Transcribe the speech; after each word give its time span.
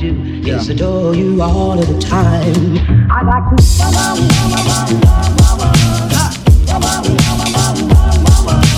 Yes, 0.00 0.68
adore 0.68 1.12
you 1.12 1.42
all 1.42 1.76
of 1.76 1.84
the 1.84 1.98
time. 1.98 2.78
I 3.10 3.22
like 3.26 3.50
to. 3.50 3.56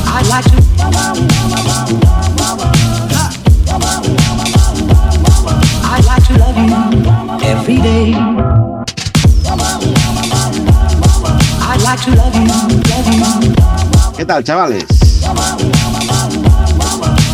I 0.07 0.23
like 0.31 0.45
to. 0.47 0.57
I 5.85 6.01
like 6.07 6.25
to 6.27 6.33
love 6.39 6.57
you 6.57 6.73
every 7.47 7.77
day. 7.83 8.15
I 11.61 11.77
like 11.85 12.01
to 12.05 12.11
love 12.17 12.35
you, 12.35 12.47
love 12.49 13.09
you. 13.13 14.17
¿Qué 14.17 14.25
tal, 14.25 14.43
chavales? 14.43 14.85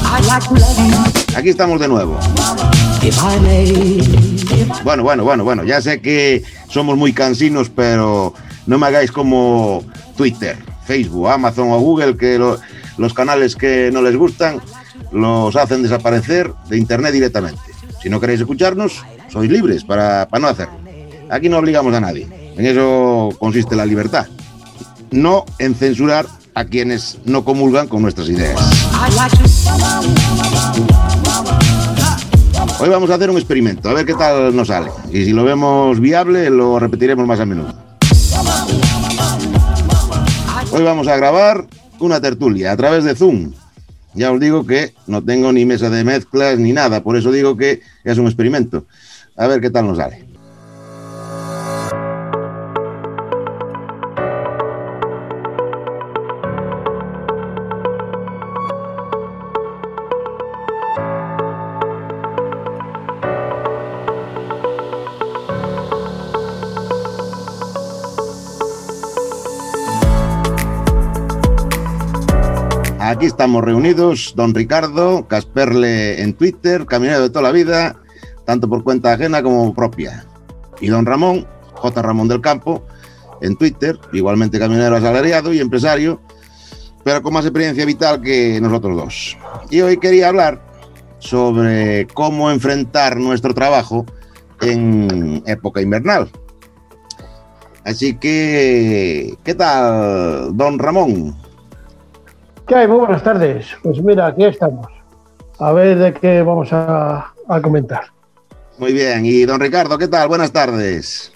I 0.04 0.20
like 0.26 0.42
to 0.48 0.54
love 0.54 0.78
you 0.78 1.36
Aquí 1.36 1.50
estamos 1.50 1.78
de 1.78 1.86
nuevo. 1.86 2.18
Bueno, 4.84 5.02
bueno, 5.02 5.24
bueno, 5.24 5.44
bueno. 5.44 5.64
Ya 5.64 5.80
sé 5.80 6.00
que 6.00 6.42
somos 6.68 6.96
muy 6.96 7.12
cansinos, 7.12 7.70
pero 7.74 8.34
no 8.66 8.78
me 8.78 8.86
hagáis 8.86 9.10
como 9.12 9.82
Twitter, 10.16 10.56
Facebook, 10.86 11.28
Amazon 11.28 11.70
o 11.70 11.78
Google, 11.78 12.16
que 12.16 12.38
lo- 12.38 12.58
los 12.98 13.12
canales 13.14 13.56
que 13.56 13.90
no 13.92 14.02
les 14.02 14.16
gustan 14.16 14.60
los 15.12 15.54
hacen 15.56 15.82
desaparecer 15.82 16.50
de 16.68 16.78
Internet 16.78 17.12
directamente. 17.12 17.60
Si 18.02 18.08
no 18.10 18.20
queréis 18.20 18.40
escucharnos, 18.40 19.02
sois 19.28 19.50
libres 19.50 19.84
para, 19.84 20.26
para 20.28 20.40
no 20.42 20.48
hacerlo. 20.48 20.78
Aquí 21.30 21.48
no 21.48 21.58
obligamos 21.58 21.94
a 21.94 22.00
nadie. 22.00 22.26
En 22.56 22.64
eso 22.66 23.30
consiste 23.38 23.76
la 23.76 23.84
libertad. 23.86 24.26
No 25.10 25.44
en 25.58 25.74
censurar 25.74 26.26
a 26.54 26.64
quienes 26.64 27.18
no 27.24 27.44
comulgan 27.44 27.86
con 27.88 28.02
nuestras 28.02 28.28
ideas. 28.28 28.58
Hoy 32.78 32.90
vamos 32.90 33.08
a 33.08 33.14
hacer 33.14 33.30
un 33.30 33.38
experimento, 33.38 33.88
a 33.88 33.94
ver 33.94 34.04
qué 34.04 34.12
tal 34.12 34.54
nos 34.54 34.68
sale. 34.68 34.90
Y 35.10 35.24
si 35.24 35.32
lo 35.32 35.44
vemos 35.44 35.98
viable, 35.98 36.50
lo 36.50 36.78
repetiremos 36.78 37.26
más 37.26 37.40
a 37.40 37.46
menudo. 37.46 37.74
Hoy 40.72 40.82
vamos 40.82 41.08
a 41.08 41.16
grabar 41.16 41.66
una 42.00 42.20
tertulia 42.20 42.72
a 42.72 42.76
través 42.76 43.04
de 43.04 43.14
Zoom. 43.14 43.52
Ya 44.12 44.30
os 44.30 44.38
digo 44.38 44.66
que 44.66 44.92
no 45.06 45.24
tengo 45.24 45.52
ni 45.52 45.64
mesa 45.64 45.88
de 45.88 46.04
mezclas 46.04 46.58
ni 46.58 46.72
nada, 46.72 47.02
por 47.02 47.16
eso 47.16 47.32
digo 47.32 47.56
que 47.56 47.80
es 48.04 48.18
un 48.18 48.26
experimento. 48.26 48.84
A 49.36 49.46
ver 49.46 49.62
qué 49.62 49.70
tal 49.70 49.86
nos 49.86 49.96
sale. 49.96 50.25
Estamos 73.26 73.64
reunidos, 73.64 74.34
don 74.36 74.54
Ricardo, 74.54 75.26
Casperle 75.26 76.22
en 76.22 76.32
Twitter, 76.32 76.86
camionero 76.86 77.22
de 77.22 77.28
toda 77.28 77.42
la 77.42 77.50
vida, 77.50 77.96
tanto 78.44 78.68
por 78.68 78.84
cuenta 78.84 79.12
ajena 79.12 79.42
como 79.42 79.74
propia. 79.74 80.24
Y 80.80 80.86
don 80.86 81.04
Ramón, 81.04 81.44
J. 81.74 82.02
Ramón 82.02 82.28
del 82.28 82.40
Campo, 82.40 82.86
en 83.42 83.56
Twitter, 83.56 83.98
igualmente 84.12 84.60
camionero 84.60 84.94
asalariado 84.94 85.52
y 85.52 85.58
empresario, 85.58 86.20
pero 87.04 87.20
con 87.20 87.34
más 87.34 87.44
experiencia 87.44 87.84
vital 87.84 88.22
que 88.22 88.60
nosotros 88.60 88.96
dos. 88.96 89.36
Y 89.70 89.80
hoy 89.80 89.96
quería 89.98 90.28
hablar 90.28 90.62
sobre 91.18 92.06
cómo 92.14 92.50
enfrentar 92.50 93.16
nuestro 93.16 93.52
trabajo 93.54 94.06
en 94.60 95.42
época 95.46 95.82
invernal. 95.82 96.30
Así 97.84 98.14
que, 98.14 99.36
¿qué 99.42 99.54
tal, 99.54 100.56
don 100.56 100.78
Ramón? 100.78 101.36
¿Qué 102.66 102.74
hay? 102.74 102.88
Muy 102.88 102.98
buenas 102.98 103.22
tardes. 103.22 103.66
Pues 103.82 104.02
mira, 104.02 104.26
aquí 104.26 104.44
estamos. 104.44 104.86
A 105.58 105.72
ver 105.72 105.98
de 105.98 106.12
qué 106.12 106.42
vamos 106.42 106.72
a, 106.72 107.32
a 107.48 107.62
comentar. 107.62 108.12
Muy 108.78 108.92
bien, 108.92 109.24
y 109.24 109.44
don 109.44 109.60
Ricardo, 109.60 109.96
¿qué 109.96 110.08
tal? 110.08 110.28
Buenas 110.28 110.52
tardes. 110.52 111.32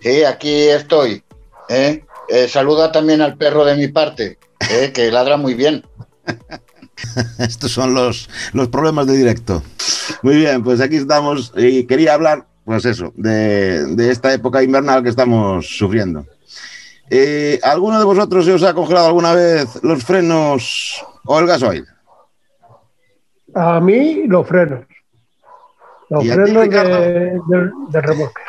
Sí, 0.00 0.24
aquí 0.24 0.68
estoy. 0.68 1.22
¿eh? 1.68 2.04
Eh, 2.28 2.48
saluda 2.48 2.90
también 2.90 3.20
al 3.20 3.36
perro 3.36 3.64
de 3.64 3.76
mi 3.76 3.88
parte, 3.88 4.38
¿eh? 4.70 4.92
que 4.92 5.12
ladra 5.12 5.36
muy 5.36 5.54
bien. 5.54 5.84
Estos 7.38 7.70
son 7.70 7.94
los, 7.94 8.28
los 8.52 8.68
problemas 8.68 9.06
de 9.06 9.16
directo. 9.16 9.62
Muy 10.22 10.36
bien, 10.36 10.64
pues 10.64 10.80
aquí 10.80 10.96
estamos 10.96 11.52
y 11.56 11.84
quería 11.84 12.14
hablar, 12.14 12.46
pues 12.64 12.84
eso, 12.84 13.12
de, 13.14 13.84
de 13.94 14.10
esta 14.10 14.32
época 14.32 14.62
invernal 14.62 15.02
que 15.02 15.10
estamos 15.10 15.66
sufriendo. 15.78 16.26
Eh, 17.10 17.58
¿Alguno 17.62 17.98
de 17.98 18.04
vosotros 18.04 18.44
se 18.44 18.52
os 18.52 18.62
ha 18.62 18.74
congelado 18.74 19.06
alguna 19.06 19.32
vez 19.34 19.82
los 19.82 20.04
frenos 20.04 21.04
o 21.24 21.38
el 21.38 21.46
gasoil? 21.46 21.86
A 23.54 23.80
mí, 23.80 24.24
los 24.26 24.46
frenos. 24.46 24.84
Los 26.10 26.24
¿Y 26.24 26.30
a 26.30 26.34
ti, 26.34 26.40
frenos 26.40 26.68
de, 26.70 26.80
del- 27.48 27.70
del 27.90 28.02
remolque. 28.02 28.42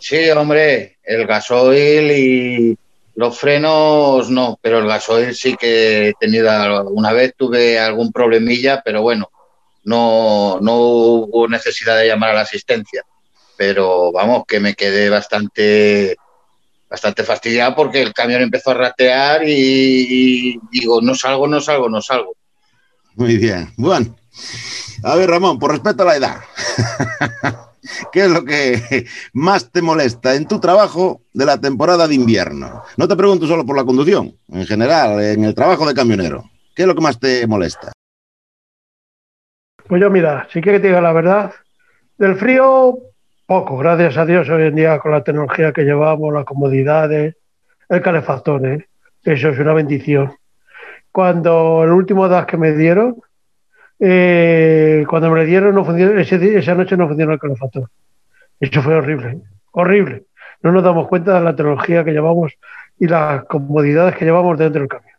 Sí, 0.00 0.30
hombre, 0.30 0.98
el 1.02 1.26
gasoil 1.26 2.10
y 2.10 2.78
los 3.14 3.38
frenos 3.38 4.28
no, 4.30 4.58
pero 4.60 4.78
el 4.78 4.86
gasoil 4.86 5.34
sí 5.34 5.56
que 5.56 6.08
he 6.08 6.14
tenido, 6.14 6.50
una 6.90 7.12
vez 7.12 7.34
tuve 7.36 7.78
algún 7.78 8.12
problemilla, 8.12 8.82
pero 8.84 9.00
bueno, 9.02 9.30
no, 9.84 10.58
no 10.60 10.76
hubo 10.76 11.48
necesidad 11.48 11.96
de 11.98 12.08
llamar 12.08 12.30
a 12.30 12.34
la 12.34 12.40
asistencia. 12.42 13.02
Pero 13.56 14.12
vamos, 14.12 14.44
que 14.46 14.60
me 14.60 14.74
quedé 14.74 15.10
bastante, 15.10 16.16
bastante 16.88 17.22
fastidiado 17.22 17.74
porque 17.74 18.02
el 18.02 18.12
camión 18.12 18.42
empezó 18.42 18.70
a 18.70 18.74
ratear 18.74 19.48
y, 19.48 19.52
y 19.52 20.60
digo, 20.70 21.00
no 21.00 21.14
salgo, 21.14 21.46
no 21.46 21.60
salgo, 21.60 21.88
no 21.88 22.02
salgo. 22.02 22.34
Muy 23.14 23.36
bien. 23.36 23.72
Bueno, 23.76 24.16
a 25.02 25.14
ver, 25.16 25.30
Ramón, 25.30 25.58
por 25.58 25.70
respeto 25.70 26.02
a 26.02 26.06
la 26.06 26.16
edad, 26.16 26.40
¿qué 28.12 28.24
es 28.24 28.30
lo 28.30 28.44
que 28.44 29.06
más 29.32 29.70
te 29.70 29.82
molesta 29.82 30.34
en 30.34 30.48
tu 30.48 30.58
trabajo 30.58 31.22
de 31.32 31.44
la 31.44 31.60
temporada 31.60 32.08
de 32.08 32.14
invierno? 32.14 32.82
No 32.96 33.06
te 33.06 33.16
pregunto 33.16 33.46
solo 33.46 33.64
por 33.64 33.76
la 33.76 33.84
conducción, 33.84 34.36
en 34.48 34.66
general, 34.66 35.22
en 35.22 35.44
el 35.44 35.54
trabajo 35.54 35.86
de 35.86 35.94
camionero. 35.94 36.50
¿Qué 36.74 36.82
es 36.82 36.88
lo 36.88 36.94
que 36.94 37.02
más 37.02 37.20
te 37.20 37.46
molesta? 37.46 37.92
Pues 39.86 40.00
yo, 40.00 40.10
mira, 40.10 40.48
si 40.52 40.60
quiere 40.60 40.78
que 40.78 40.82
te 40.82 40.88
diga 40.88 41.00
la 41.00 41.12
verdad, 41.12 41.52
del 42.18 42.36
frío, 42.36 42.98
poco. 43.46 43.76
Gracias 43.76 44.16
a 44.16 44.24
Dios, 44.24 44.48
hoy 44.48 44.64
en 44.64 44.74
día 44.74 44.98
con 44.98 45.12
la 45.12 45.22
tecnología 45.22 45.72
que 45.72 45.82
llevamos, 45.82 46.32
las 46.32 46.44
comodidades, 46.44 47.36
el 47.88 48.00
calefactor, 48.00 48.66
¿eh? 48.66 48.88
eso 49.22 49.50
es 49.50 49.58
una 49.58 49.74
bendición. 49.74 50.32
Cuando 51.12 51.84
el 51.84 51.90
último 51.90 52.28
DAS 52.28 52.46
que 52.46 52.56
me 52.56 52.72
dieron, 52.72 53.16
eh, 54.00 55.04
cuando 55.08 55.30
me 55.30 55.40
lo 55.40 55.44
dieron, 55.44 55.74
no 55.74 55.84
funcionó, 55.84 56.18
esa 56.18 56.74
noche 56.74 56.96
no 56.96 57.06
funcionó 57.06 57.32
el 57.34 57.38
calefactor. 57.38 57.88
Eso 58.60 58.82
fue 58.82 58.94
horrible, 58.94 59.38
horrible. 59.72 60.24
No 60.62 60.72
nos 60.72 60.82
damos 60.82 61.08
cuenta 61.08 61.34
de 61.34 61.44
la 61.44 61.54
tecnología 61.54 62.04
que 62.04 62.12
llevamos 62.12 62.54
y 62.98 63.06
las 63.06 63.44
comodidades 63.44 64.16
que 64.16 64.24
llevamos 64.24 64.58
dentro 64.58 64.80
del 64.80 64.88
camión. 64.88 65.14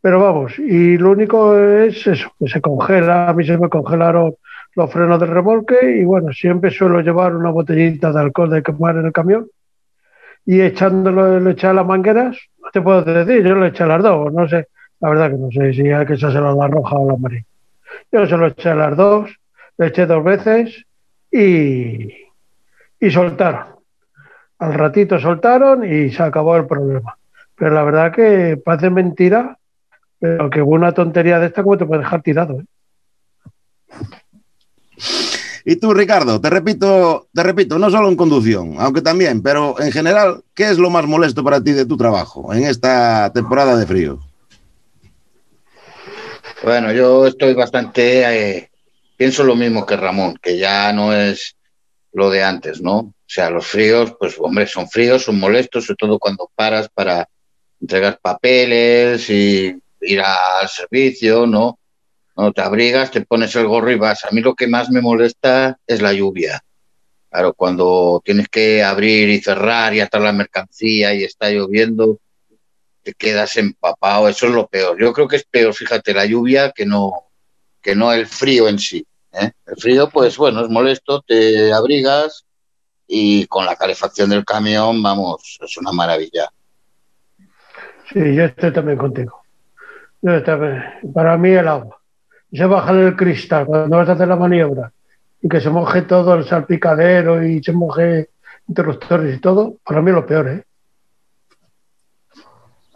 Pero 0.00 0.20
vamos, 0.20 0.58
y 0.58 0.98
lo 0.98 1.12
único 1.12 1.56
es 1.56 2.04
eso, 2.08 2.32
que 2.38 2.48
se 2.48 2.60
congela, 2.60 3.28
a 3.28 3.34
mí 3.34 3.46
se 3.46 3.56
me 3.56 3.68
congelaron 3.68 4.34
los 4.74 4.90
frenos 4.90 5.20
del 5.20 5.30
remolque 5.30 5.98
y 5.98 6.04
bueno, 6.04 6.32
siempre 6.32 6.70
suelo 6.70 7.00
llevar 7.00 7.34
una 7.34 7.50
botellita 7.50 8.12
de 8.12 8.20
alcohol 8.20 8.50
de 8.50 8.62
quemar 8.62 8.96
en 8.96 9.06
el 9.06 9.12
camión 9.12 9.46
y 10.44 10.60
echándolo, 10.60 11.38
le 11.38 11.50
eché 11.52 11.68
a 11.68 11.72
las 11.72 11.86
mangueras, 11.86 12.36
no 12.62 12.70
te 12.70 12.80
puedo 12.80 13.02
decir, 13.02 13.46
yo 13.46 13.54
le 13.54 13.68
eché 13.68 13.84
a 13.84 13.86
las 13.86 14.02
dos, 14.02 14.32
no 14.32 14.48
sé, 14.48 14.68
la 15.00 15.10
verdad 15.10 15.30
que 15.30 15.36
no 15.36 15.50
sé 15.50 15.72
si 15.72 15.90
hay 15.90 16.06
que 16.06 16.14
echárselo 16.14 16.50
a 16.50 16.54
la 16.54 16.68
roja 16.68 16.96
o 16.96 17.04
a 17.04 17.06
la 17.08 17.14
amarilla. 17.14 17.44
Yo 18.10 18.26
se 18.26 18.36
lo 18.36 18.46
eché 18.46 18.70
a 18.70 18.74
las 18.74 18.96
dos, 18.96 19.30
le 19.78 19.86
eché 19.86 20.06
dos 20.06 20.24
veces 20.24 20.84
y, 21.30 22.08
y 22.98 23.10
soltaron. 23.10 23.76
al 24.58 24.74
ratito 24.74 25.18
soltaron 25.18 25.84
y 25.84 26.10
se 26.10 26.22
acabó 26.22 26.56
el 26.56 26.66
problema. 26.66 27.16
Pero 27.54 27.74
la 27.74 27.84
verdad 27.84 28.12
que 28.12 28.56
parece 28.56 28.90
mentira, 28.90 29.58
pero 30.18 30.50
que 30.50 30.62
una 30.62 30.92
tontería 30.92 31.38
de 31.38 31.46
esta 31.46 31.62
como 31.62 31.76
te 31.76 31.84
puede 31.84 32.02
dejar 32.02 32.22
tirado. 32.22 32.60
¿eh? 32.60 32.64
Y 35.64 35.76
tú, 35.76 35.94
Ricardo, 35.94 36.40
te 36.40 36.50
repito, 36.50 37.28
te 37.32 37.42
repito, 37.42 37.78
no 37.78 37.90
solo 37.90 38.08
en 38.08 38.16
conducción, 38.16 38.74
aunque 38.78 39.00
también, 39.00 39.42
pero 39.42 39.80
en 39.80 39.92
general, 39.92 40.42
¿qué 40.54 40.70
es 40.70 40.78
lo 40.78 40.90
más 40.90 41.06
molesto 41.06 41.44
para 41.44 41.62
ti 41.62 41.72
de 41.72 41.86
tu 41.86 41.96
trabajo 41.96 42.52
en 42.52 42.64
esta 42.64 43.32
temporada 43.32 43.76
de 43.76 43.86
frío? 43.86 44.18
Bueno, 46.64 46.92
yo 46.92 47.26
estoy 47.26 47.54
bastante, 47.54 48.56
eh, 48.56 48.70
pienso 49.16 49.44
lo 49.44 49.54
mismo 49.54 49.86
que 49.86 49.96
Ramón, 49.96 50.36
que 50.40 50.58
ya 50.58 50.92
no 50.92 51.14
es 51.14 51.56
lo 52.12 52.30
de 52.30 52.42
antes, 52.42 52.80
¿no? 52.80 52.96
O 52.98 53.14
sea, 53.26 53.50
los 53.50 53.66
fríos, 53.66 54.14
pues 54.18 54.36
hombre, 54.38 54.66
son 54.66 54.88
fríos, 54.88 55.22
son 55.22 55.38
molestos, 55.38 55.86
sobre 55.86 55.96
todo 55.96 56.18
cuando 56.18 56.50
paras 56.54 56.88
para 56.92 57.28
entregar 57.80 58.18
papeles 58.20 59.28
y 59.30 59.74
ir 60.00 60.20
al 60.20 60.68
servicio, 60.68 61.46
¿no? 61.46 61.78
No 62.36 62.52
te 62.52 62.62
abrigas, 62.62 63.10
te 63.10 63.20
pones 63.22 63.54
el 63.56 63.66
gorro 63.66 63.90
y 63.90 63.96
vas. 63.96 64.24
A 64.24 64.30
mí 64.30 64.40
lo 64.40 64.54
que 64.54 64.66
más 64.66 64.90
me 64.90 65.00
molesta 65.00 65.78
es 65.86 66.00
la 66.00 66.12
lluvia. 66.12 66.62
Claro, 67.30 67.54
cuando 67.54 68.20
tienes 68.24 68.48
que 68.48 68.82
abrir 68.82 69.28
y 69.28 69.40
cerrar 69.40 69.94
y 69.94 70.00
atar 70.00 70.20
la 70.20 70.32
mercancía 70.32 71.14
y 71.14 71.24
está 71.24 71.50
lloviendo, 71.50 72.18
te 73.02 73.14
quedas 73.14 73.56
empapado. 73.56 74.28
Eso 74.28 74.46
es 74.46 74.52
lo 74.52 74.66
peor. 74.66 74.98
Yo 75.00 75.12
creo 75.12 75.28
que 75.28 75.36
es 75.36 75.44
peor, 75.44 75.74
fíjate, 75.74 76.14
la 76.14 76.26
lluvia 76.26 76.72
que 76.72 76.86
no, 76.86 77.30
que 77.80 77.94
no 77.94 78.12
el 78.12 78.26
frío 78.26 78.68
en 78.68 78.78
sí. 78.78 79.06
¿eh? 79.32 79.52
El 79.66 79.76
frío, 79.76 80.10
pues 80.10 80.36
bueno, 80.36 80.62
es 80.62 80.68
molesto, 80.68 81.22
te 81.22 81.72
abrigas 81.72 82.44
y 83.06 83.46
con 83.46 83.66
la 83.66 83.76
calefacción 83.76 84.30
del 84.30 84.44
camión, 84.44 85.02
vamos, 85.02 85.58
es 85.60 85.76
una 85.76 85.92
maravilla. 85.92 86.50
Sí, 88.12 88.34
yo 88.34 88.44
estoy 88.44 88.72
también 88.72 88.98
contigo. 88.98 89.42
Yo. 90.20 90.32
Para 91.12 91.36
mí 91.36 91.50
el 91.50 91.66
agua. 91.66 92.01
Se 92.52 92.66
baja 92.66 92.92
el 92.92 93.16
cristal 93.16 93.64
cuando 93.64 93.96
vas 93.96 94.08
a 94.08 94.12
hacer 94.12 94.28
la 94.28 94.36
maniobra 94.36 94.92
y 95.40 95.48
que 95.48 95.60
se 95.60 95.70
moje 95.70 96.02
todo 96.02 96.34
el 96.34 96.46
salpicadero 96.46 97.42
y 97.42 97.62
se 97.62 97.72
moje 97.72 98.28
interruptores 98.68 99.36
y 99.36 99.40
todo, 99.40 99.76
para 99.84 100.02
mí 100.02 100.10
es 100.10 100.14
lo 100.14 100.26
peor, 100.26 100.48
¿eh? 100.48 100.64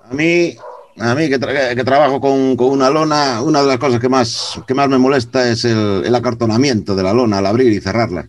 A 0.09 0.15
mí, 0.15 0.57
a 1.01 1.15
mí 1.15 1.29
que, 1.29 1.41
tra- 1.41 1.75
que 1.75 1.85
trabajo 1.85 2.21
con, 2.21 2.55
con 2.55 2.69
una 2.69 2.91
lona, 2.91 3.43
una 3.43 3.63
de 3.63 3.67
las 3.67 3.79
cosas 3.79 3.99
que 3.99 4.09
más, 4.09 4.61
que 4.67 4.75
más 4.75 4.89
me 4.89 4.99
molesta 4.99 5.49
es 5.51 5.65
el, 5.65 6.05
el 6.05 6.15
acartonamiento 6.15 6.95
de 6.95 7.03
la 7.03 7.13
lona 7.13 7.39
al 7.39 7.47
abrir 7.47 7.73
y 7.73 7.81
cerrarla. 7.81 8.29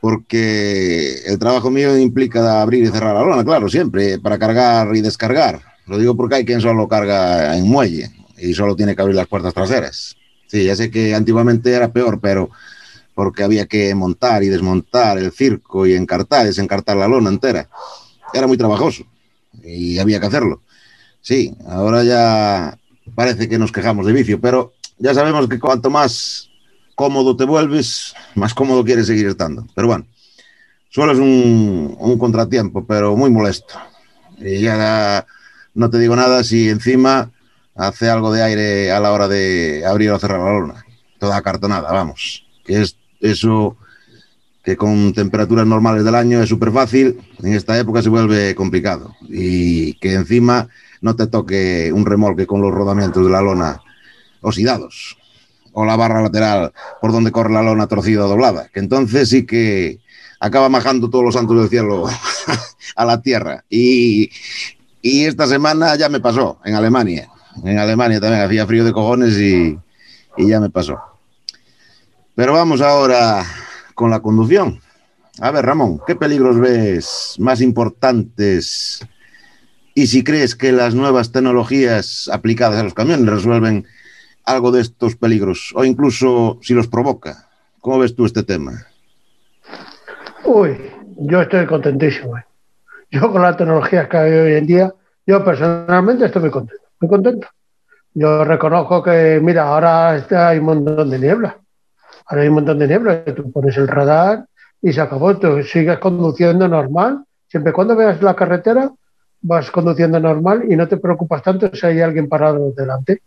Porque 0.00 1.20
el 1.26 1.38
trabajo 1.38 1.70
mío 1.70 1.96
implica 1.96 2.60
abrir 2.62 2.84
y 2.84 2.88
cerrar 2.88 3.14
la 3.14 3.22
lona, 3.22 3.44
claro, 3.44 3.68
siempre, 3.68 4.18
para 4.18 4.38
cargar 4.38 4.94
y 4.96 5.00
descargar. 5.00 5.60
Lo 5.86 5.98
digo 5.98 6.16
porque 6.16 6.36
hay 6.36 6.44
quien 6.44 6.60
solo 6.60 6.88
carga 6.88 7.56
en 7.56 7.68
muelle 7.68 8.10
y 8.38 8.54
solo 8.54 8.76
tiene 8.76 8.94
que 8.94 9.02
abrir 9.02 9.16
las 9.16 9.26
puertas 9.26 9.54
traseras. 9.54 10.16
Sí, 10.46 10.64
ya 10.64 10.76
sé 10.76 10.90
que 10.90 11.14
antiguamente 11.14 11.72
era 11.72 11.92
peor, 11.92 12.20
pero 12.20 12.50
porque 13.14 13.42
había 13.42 13.66
que 13.66 13.94
montar 13.94 14.42
y 14.42 14.48
desmontar 14.48 15.18
el 15.18 15.32
circo 15.32 15.86
y 15.86 15.94
encartar, 15.94 16.46
desencartar 16.46 16.96
la 16.96 17.08
lona 17.08 17.30
entera. 17.30 17.68
Era 18.32 18.46
muy 18.46 18.56
trabajoso 18.56 19.04
y 19.64 19.98
había 19.98 20.20
que 20.20 20.26
hacerlo. 20.26 20.62
Sí, 21.20 21.56
ahora 21.66 22.04
ya 22.04 22.78
parece 23.14 23.48
que 23.48 23.58
nos 23.58 23.72
quejamos 23.72 24.06
de 24.06 24.12
vicio, 24.12 24.40
pero 24.40 24.74
ya 24.98 25.14
sabemos 25.14 25.48
que 25.48 25.58
cuanto 25.58 25.90
más 25.90 26.50
cómodo 26.94 27.36
te 27.36 27.44
vuelves, 27.44 28.14
más 28.34 28.54
cómodo 28.54 28.84
quieres 28.84 29.06
seguir 29.06 29.26
estando. 29.28 29.66
Pero 29.74 29.88
bueno, 29.88 30.06
solo 30.90 31.12
es 31.12 31.18
un, 31.18 31.96
un 31.98 32.18
contratiempo, 32.18 32.86
pero 32.86 33.16
muy 33.16 33.30
molesto. 33.30 33.74
Y 34.38 34.60
ya 34.60 35.26
no 35.74 35.90
te 35.90 35.98
digo 35.98 36.14
nada 36.16 36.44
si 36.44 36.68
encima 36.68 37.30
hace 37.76 38.08
algo 38.08 38.32
de 38.32 38.42
aire 38.42 38.92
a 38.92 39.00
la 39.00 39.12
hora 39.12 39.28
de 39.28 39.84
abrir 39.86 40.10
o 40.10 40.18
cerrar 40.18 40.40
la 40.40 40.52
lona. 40.52 40.84
Toda 41.18 41.36
acartonada, 41.36 41.92
vamos. 41.92 42.46
Que 42.64 42.82
es 42.82 42.96
eso 43.20 43.76
que 44.64 44.76
con 44.76 45.12
temperaturas 45.12 45.66
normales 45.66 46.04
del 46.04 46.16
año 46.16 46.42
es 46.42 46.48
súper 46.48 46.72
fácil, 46.72 47.20
en 47.40 47.52
esta 47.52 47.78
época 47.78 48.02
se 48.02 48.08
vuelve 48.08 48.54
complicado. 48.56 49.14
Y 49.28 49.94
que 50.00 50.14
encima 50.14 50.68
no 51.00 51.14
te 51.14 51.28
toque 51.28 51.92
un 51.92 52.04
remolque 52.04 52.46
con 52.46 52.60
los 52.60 52.72
rodamientos 52.72 53.24
de 53.24 53.30
la 53.30 53.42
lona 53.42 53.80
oxidados 54.40 55.16
o 55.72 55.84
la 55.84 55.94
barra 55.94 56.22
lateral 56.22 56.72
por 57.00 57.12
donde 57.12 57.30
corre 57.30 57.52
la 57.52 57.62
lona 57.62 57.86
torcida 57.86 58.24
o 58.24 58.28
doblada, 58.28 58.68
que 58.72 58.80
entonces 58.80 59.28
sí 59.28 59.46
que 59.46 60.00
acaba 60.40 60.68
majando 60.68 61.10
todos 61.10 61.24
los 61.24 61.34
santos 61.34 61.56
del 61.58 61.68
cielo 61.68 62.06
a 62.96 63.04
la 63.04 63.20
tierra. 63.22 63.64
Y, 63.68 64.30
y 65.00 65.26
esta 65.26 65.46
semana 65.46 65.94
ya 65.96 66.08
me 66.08 66.20
pasó 66.20 66.58
en 66.64 66.74
Alemania. 66.74 67.30
En 67.64 67.78
Alemania 67.78 68.20
también 68.20 68.42
hacía 68.42 68.66
frío 68.66 68.84
de 68.84 68.92
cojones 68.92 69.38
y, 69.38 69.78
ya 70.38 70.60
me 70.60 70.70
pasó. 70.70 70.98
Pero 72.34 72.52
vamos 72.52 72.80
ahora 72.80 73.44
con 73.94 74.10
la 74.10 74.20
conducción. 74.20 74.80
A 75.40 75.50
ver, 75.50 75.64
Ramón, 75.64 76.00
¿qué 76.06 76.14
peligros 76.14 76.58
ves 76.58 77.36
más 77.38 77.60
importantes? 77.60 79.00
Y 79.94 80.06
si 80.08 80.22
crees 80.22 80.54
que 80.54 80.72
las 80.72 80.94
nuevas 80.94 81.32
tecnologías 81.32 82.28
aplicadas 82.32 82.80
a 82.80 82.84
los 82.84 82.94
camiones 82.94 83.26
resuelven 83.26 83.86
algo 84.46 84.70
de 84.70 84.80
estos 84.80 85.16
peligros 85.16 85.72
o 85.74 85.84
incluso 85.84 86.58
si 86.62 86.72
los 86.72 86.86
provoca. 86.86 87.48
¿Cómo 87.80 87.98
ves 87.98 88.14
tú 88.14 88.24
este 88.24 88.42
tema? 88.42 88.86
Uy, 90.44 90.78
yo 91.18 91.42
estoy 91.42 91.66
contentísimo. 91.66 92.38
¿eh? 92.38 92.44
Yo 93.10 93.30
con 93.30 93.42
las 93.42 93.56
tecnologías 93.56 94.08
que 94.08 94.16
hay 94.16 94.32
hoy 94.32 94.54
en 94.54 94.66
día, 94.66 94.94
yo 95.26 95.44
personalmente 95.44 96.26
estoy 96.26 96.42
muy 96.42 96.50
contento, 96.50 96.85
muy 97.00 97.08
contento. 97.08 97.48
Yo 98.14 98.44
reconozco 98.44 99.02
que, 99.02 99.40
mira, 99.42 99.68
ahora 99.68 100.16
está, 100.16 100.48
hay 100.48 100.58
un 100.58 100.64
montón 100.64 101.10
de 101.10 101.18
niebla. 101.18 101.58
Ahora 102.26 102.42
hay 102.42 102.48
un 102.48 102.54
montón 102.54 102.78
de 102.78 102.88
niebla. 102.88 103.24
Tú 103.24 103.52
pones 103.52 103.76
el 103.76 103.88
radar 103.88 104.46
y 104.80 104.92
se 104.92 105.00
acabó. 105.00 105.36
Tú 105.36 105.62
sigues 105.62 105.98
conduciendo 105.98 106.66
normal. 106.66 107.24
Siempre 107.46 107.72
cuando 107.72 107.94
veas 107.94 108.22
la 108.22 108.34
carretera, 108.34 108.90
vas 109.42 109.70
conduciendo 109.70 110.18
normal 110.18 110.64
y 110.68 110.76
no 110.76 110.88
te 110.88 110.96
preocupas 110.96 111.42
tanto 111.42 111.70
si 111.74 111.86
hay 111.86 112.00
alguien 112.00 112.28
parado 112.28 112.72
delante. 112.72 113.22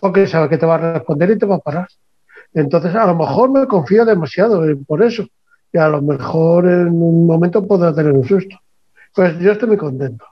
Porque 0.00 0.26
sabe 0.26 0.48
que 0.48 0.58
te 0.58 0.66
va 0.66 0.74
a 0.74 0.92
responder 0.94 1.30
y 1.30 1.38
te 1.38 1.46
va 1.46 1.56
a 1.56 1.60
parar. 1.60 1.88
Entonces, 2.52 2.94
a 2.94 3.06
lo 3.06 3.14
mejor 3.14 3.50
me 3.50 3.66
confío 3.66 4.04
demasiado 4.04 4.62
por 4.86 5.02
eso. 5.02 5.24
Y 5.72 5.78
a 5.78 5.88
lo 5.88 6.02
mejor 6.02 6.66
en 6.66 6.88
un 6.88 7.26
momento 7.26 7.66
podrá 7.66 7.94
tener 7.94 8.12
un 8.12 8.26
susto. 8.26 8.56
Pues 9.14 9.38
yo 9.38 9.52
estoy 9.52 9.68
muy 9.68 9.76
contento. 9.76 10.24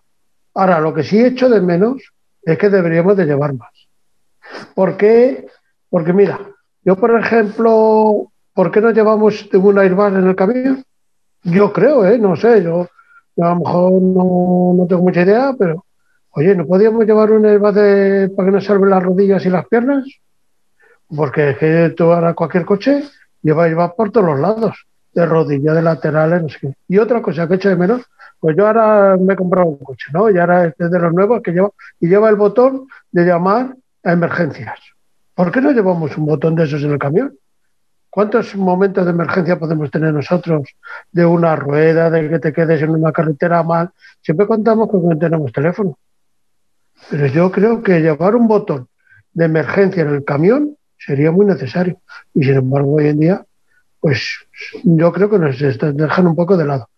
Ahora, 0.54 0.80
lo 0.80 0.92
que 0.92 1.04
sí 1.04 1.24
echo 1.24 1.48
de 1.48 1.60
menos 1.60 2.12
es 2.42 2.58
que 2.58 2.70
deberíamos 2.70 3.16
de 3.16 3.26
llevar 3.26 3.54
más. 3.54 3.70
¿Por 4.74 4.96
qué? 4.96 5.46
Porque 5.88 6.12
mira, 6.12 6.38
yo 6.84 6.96
por 6.96 7.18
ejemplo, 7.18 8.30
¿por 8.54 8.70
qué 8.70 8.80
no 8.80 8.90
llevamos 8.90 9.48
un 9.52 9.78
airbag 9.78 10.14
en 10.14 10.28
el 10.28 10.36
camión? 10.36 10.84
Yo 11.42 11.72
creo, 11.72 12.06
¿eh? 12.06 12.18
No 12.18 12.36
sé, 12.36 12.62
yo, 12.62 12.88
yo 13.36 13.44
a 13.44 13.50
lo 13.50 13.56
mejor 13.60 13.92
no, 14.02 14.74
no 14.76 14.86
tengo 14.86 15.02
mucha 15.02 15.22
idea, 15.22 15.54
pero 15.58 15.84
oye, 16.30 16.54
¿no 16.54 16.66
podríamos 16.66 17.04
llevar 17.06 17.32
un 17.32 17.46
airbag 17.46 17.74
de- 17.74 18.28
para 18.30 18.46
que 18.46 18.52
nos 18.52 18.64
salven 18.64 18.90
las 18.90 19.02
rodillas 19.02 19.44
y 19.46 19.50
las 19.50 19.66
piernas? 19.66 20.04
Porque 21.14 21.50
es 21.50 21.58
que 21.58 21.90
tú 21.96 22.04
ahora 22.12 22.34
cualquier 22.34 22.64
coche 22.64 23.04
lleva 23.42 23.64
airbag 23.64 23.96
por 23.96 24.10
todos 24.10 24.26
los 24.26 24.38
lados, 24.40 24.86
de 25.12 25.26
rodillas, 25.26 25.74
de 25.74 25.82
laterales, 25.82 26.42
no 26.42 26.48
sé 26.48 26.58
qué. 26.60 26.74
Y 26.88 26.98
otra 26.98 27.20
cosa 27.22 27.48
que 27.48 27.54
echo 27.54 27.68
de 27.68 27.76
menos, 27.76 28.02
pues 28.40 28.56
yo 28.56 28.66
ahora 28.66 29.16
me 29.18 29.34
he 29.34 29.36
comprado 29.36 29.68
un 29.68 29.78
coche, 29.78 30.06
¿no? 30.12 30.30
Y 30.30 30.38
ahora 30.38 30.64
este 30.64 30.84
es 30.84 30.90
de 30.90 30.98
los 30.98 31.12
nuevos 31.12 31.42
que 31.42 31.52
lleva, 31.52 31.70
y 32.00 32.08
lleva 32.08 32.30
el 32.30 32.36
botón 32.36 32.86
de 33.12 33.24
llamar 33.24 33.76
a 34.02 34.12
emergencias. 34.12 34.78
¿Por 35.34 35.52
qué 35.52 35.60
no 35.60 35.72
llevamos 35.72 36.16
un 36.16 36.26
botón 36.26 36.54
de 36.54 36.64
esos 36.64 36.82
en 36.82 36.92
el 36.92 36.98
camión? 36.98 37.34
¿Cuántos 38.10 38.56
momentos 38.56 39.04
de 39.04 39.12
emergencia 39.12 39.58
podemos 39.58 39.90
tener 39.90 40.12
nosotros 40.12 40.68
de 41.12 41.24
una 41.24 41.54
rueda, 41.54 42.10
de 42.10 42.28
que 42.28 42.38
te 42.40 42.52
quedes 42.52 42.82
en 42.82 42.90
una 42.90 43.12
carretera 43.12 43.62
mal? 43.62 43.90
Siempre 44.20 44.46
contamos 44.46 44.90
con 44.90 45.08
que 45.08 45.16
tenemos 45.16 45.52
teléfono. 45.52 45.96
Pero 47.08 47.26
yo 47.26 47.52
creo 47.52 47.82
que 47.82 48.00
llevar 48.00 48.34
un 48.34 48.48
botón 48.48 48.88
de 49.32 49.44
emergencia 49.44 50.02
en 50.02 50.08
el 50.08 50.24
camión 50.24 50.76
sería 50.98 51.30
muy 51.30 51.46
necesario. 51.46 52.00
Y 52.34 52.44
sin 52.44 52.54
embargo, 52.54 52.94
hoy 52.94 53.08
en 53.08 53.20
día, 53.20 53.44
pues 54.00 54.40
yo 54.82 55.12
creo 55.12 55.30
que 55.30 55.38
nos 55.38 55.58
dejando 55.58 56.30
un 56.30 56.36
poco 56.36 56.56
de 56.56 56.66
lado. 56.66 56.89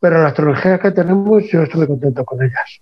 Pero 0.00 0.22
las 0.22 0.34
tecnologías 0.34 0.80
que 0.80 0.90
tenemos, 0.90 1.44
yo 1.50 1.62
estoy 1.62 1.86
contento 1.86 2.24
con 2.24 2.42
ellas. 2.42 2.80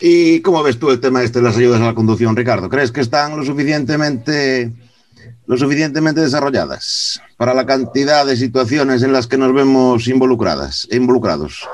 ¿Y 0.00 0.40
cómo 0.40 0.62
ves 0.62 0.78
tú 0.78 0.90
el 0.90 1.00
tema 1.00 1.22
este 1.22 1.38
de 1.38 1.46
las 1.46 1.56
ayudas 1.56 1.80
a 1.80 1.86
la 1.86 1.94
conducción, 1.94 2.36
Ricardo? 2.36 2.68
¿Crees 2.68 2.92
que 2.92 3.00
están 3.00 3.36
lo 3.36 3.44
suficientemente, 3.44 4.70
lo 5.46 5.56
suficientemente 5.56 6.20
desarrolladas 6.20 7.20
para 7.36 7.54
la 7.54 7.64
cantidad 7.64 8.26
de 8.26 8.36
situaciones 8.36 9.02
en 9.02 9.12
las 9.12 9.26
que 9.26 9.38
nos 9.38 9.54
vemos 9.54 10.06
involucradas, 10.06 10.86
involucrados? 10.90 11.66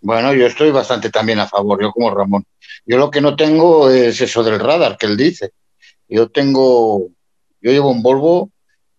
Bueno, 0.00 0.32
yo 0.32 0.46
estoy 0.46 0.70
bastante 0.70 1.10
también 1.10 1.40
a 1.40 1.48
favor, 1.48 1.82
yo 1.82 1.92
como 1.92 2.14
Ramón. 2.14 2.46
Yo 2.86 2.96
lo 2.96 3.10
que 3.10 3.20
no 3.20 3.36
tengo 3.36 3.90
es 3.90 4.20
eso 4.20 4.42
del 4.42 4.58
radar 4.58 4.96
que 4.96 5.06
él 5.06 5.16
dice. 5.16 5.52
Yo 6.08 6.28
tengo, 6.28 7.08
yo 7.60 7.70
llevo 7.70 7.90
un 7.90 8.02
Volvo 8.02 8.50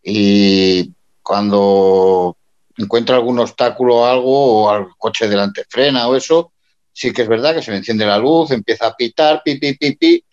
y 0.03 0.93
cuando 1.21 2.37
encuentro 2.77 3.15
algún 3.15 3.39
obstáculo 3.39 3.97
o 3.97 4.05
algo, 4.05 4.63
o 4.63 4.69
al 4.69 4.87
coche 4.97 5.27
delante 5.27 5.65
frena 5.69 6.07
o 6.07 6.15
eso, 6.15 6.53
sí 6.91 7.13
que 7.13 7.23
es 7.23 7.27
verdad 7.27 7.55
que 7.55 7.61
se 7.61 7.71
me 7.71 7.77
enciende 7.77 8.05
la 8.05 8.17
luz, 8.17 8.51
empieza 8.51 8.87
a 8.87 8.95
pitar, 8.95 9.41
pi, 9.43 9.59
pi, 9.59 9.73
pi, 9.73 9.95
pi, 9.95 10.25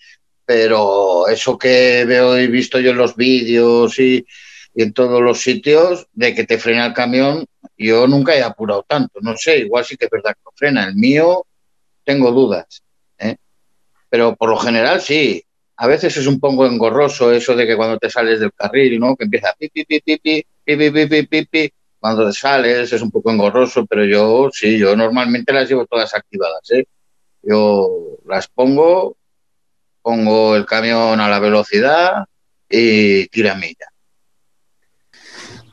pero 0.45 1.29
eso 1.29 1.59
que 1.59 2.05
veo 2.07 2.39
y 2.39 2.47
visto 2.47 2.81
yo 2.81 2.91
en 2.91 2.97
los 2.97 3.17
vídeos 3.17 3.99
y, 3.99 4.27
y 4.75 4.83
en 4.83 4.93
todos 4.93 5.21
los 5.21 5.41
sitios, 5.41 6.07
de 6.13 6.35
que 6.35 6.45
te 6.45 6.59
frena 6.59 6.87
el 6.87 6.95
camión, 6.95 7.47
yo 7.77 8.07
nunca 8.07 8.35
he 8.35 8.43
apurado 8.43 8.85
tanto, 8.89 9.21
no 9.21 9.37
sé, 9.37 9.59
igual 9.59 9.85
sí 9.85 9.97
que 9.97 10.07
es 10.07 10.11
verdad 10.11 10.33
que 10.33 10.43
lo 10.45 10.53
frena, 10.55 10.87
el 10.87 10.95
mío 10.95 11.47
tengo 12.05 12.33
dudas, 12.33 12.83
¿eh? 13.19 13.37
pero 14.09 14.35
por 14.37 14.51
lo 14.51 14.57
general 14.57 15.01
sí, 15.01 15.45
a 15.77 15.87
veces 15.87 16.17
es 16.17 16.27
un 16.27 16.41
poco 16.41 16.67
engorroso 16.67 17.33
eso 17.33 17.55
de 17.55 17.67
que 17.67 17.77
cuando 17.77 17.99
te 17.99 18.11
sales 18.11 18.41
del 18.41 18.53
carril, 18.53 18.99
¿no? 18.99 19.15
Que 19.15 19.25
empieza 19.25 19.55
pi, 19.57 19.69
pi, 19.69 19.85
pi, 19.85 20.01
pi, 20.01 20.17
pi, 20.17 20.43
pi, 20.43 20.47
pi. 20.77 21.73
Cuando 22.01 22.33
sales 22.33 22.93
es 22.93 23.03
un 23.03 23.11
poco 23.11 23.31
engorroso, 23.31 23.85
pero 23.87 24.05
yo 24.05 24.51
sí, 24.53 24.79
yo 24.79 24.95
normalmente 24.95 25.53
las 25.53 25.69
llevo 25.69 25.85
todas 25.87 26.15
activadas, 26.15 26.71
¿eh? 26.71 26.85
Yo 27.43 28.19
las 28.27 28.47
pongo, 28.47 29.17
pongo 30.01 30.55
el 30.55 30.65
camión 30.65 31.21
a 31.21 31.29
la 31.29 31.41
velocidad 31.41 32.25
y 32.71 33.27
tira 33.29 33.57
milla. 33.57 33.87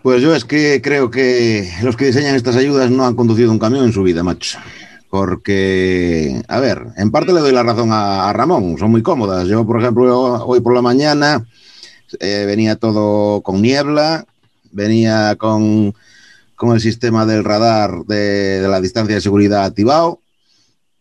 Pues 0.02 0.22
yo 0.22 0.36
es 0.36 0.46
que 0.46 0.82
creo 0.82 1.12
que 1.12 1.70
los 1.84 1.96
que 1.96 2.06
diseñan 2.06 2.36
estas 2.36 2.56
ayudas 2.56 2.90
no 2.90 3.06
han 3.06 3.16
conducido 3.16 3.52
un 3.52 3.60
camión 3.60 3.86
en 3.86 3.94
su 3.94 4.04
vida, 4.04 4.24
macho. 4.24 4.60
Porque, 5.10 6.42
a 6.48 6.60
ver, 6.60 6.88
en 6.98 7.12
parte 7.12 7.34
le 7.34 7.40
doy 7.40 7.52
la 7.52 7.64
razón 7.64 7.92
a, 7.92 8.30
a 8.30 8.34
Ramón, 8.34 8.78
son 8.78 8.92
muy 8.92 9.02
cómodas. 9.02 9.48
Yo, 9.48 9.66
por 9.66 9.80
ejemplo, 9.80 10.44
hoy 10.46 10.60
por 10.60 10.74
la 10.74 10.82
mañana 10.82 11.46
eh, 12.20 12.44
venía 12.46 12.76
todo 12.76 13.42
con 13.42 13.62
niebla, 13.62 14.26
venía 14.76 15.36
con, 15.38 15.96
con 16.56 16.74
el 16.74 16.82
sistema 16.82 17.26
del 17.26 17.44
radar 17.44 18.04
de, 18.06 18.68
la 18.68 18.82
distancia 18.82 19.16
de 19.16 19.22
seguridad 19.22 19.66
activado 19.66 20.20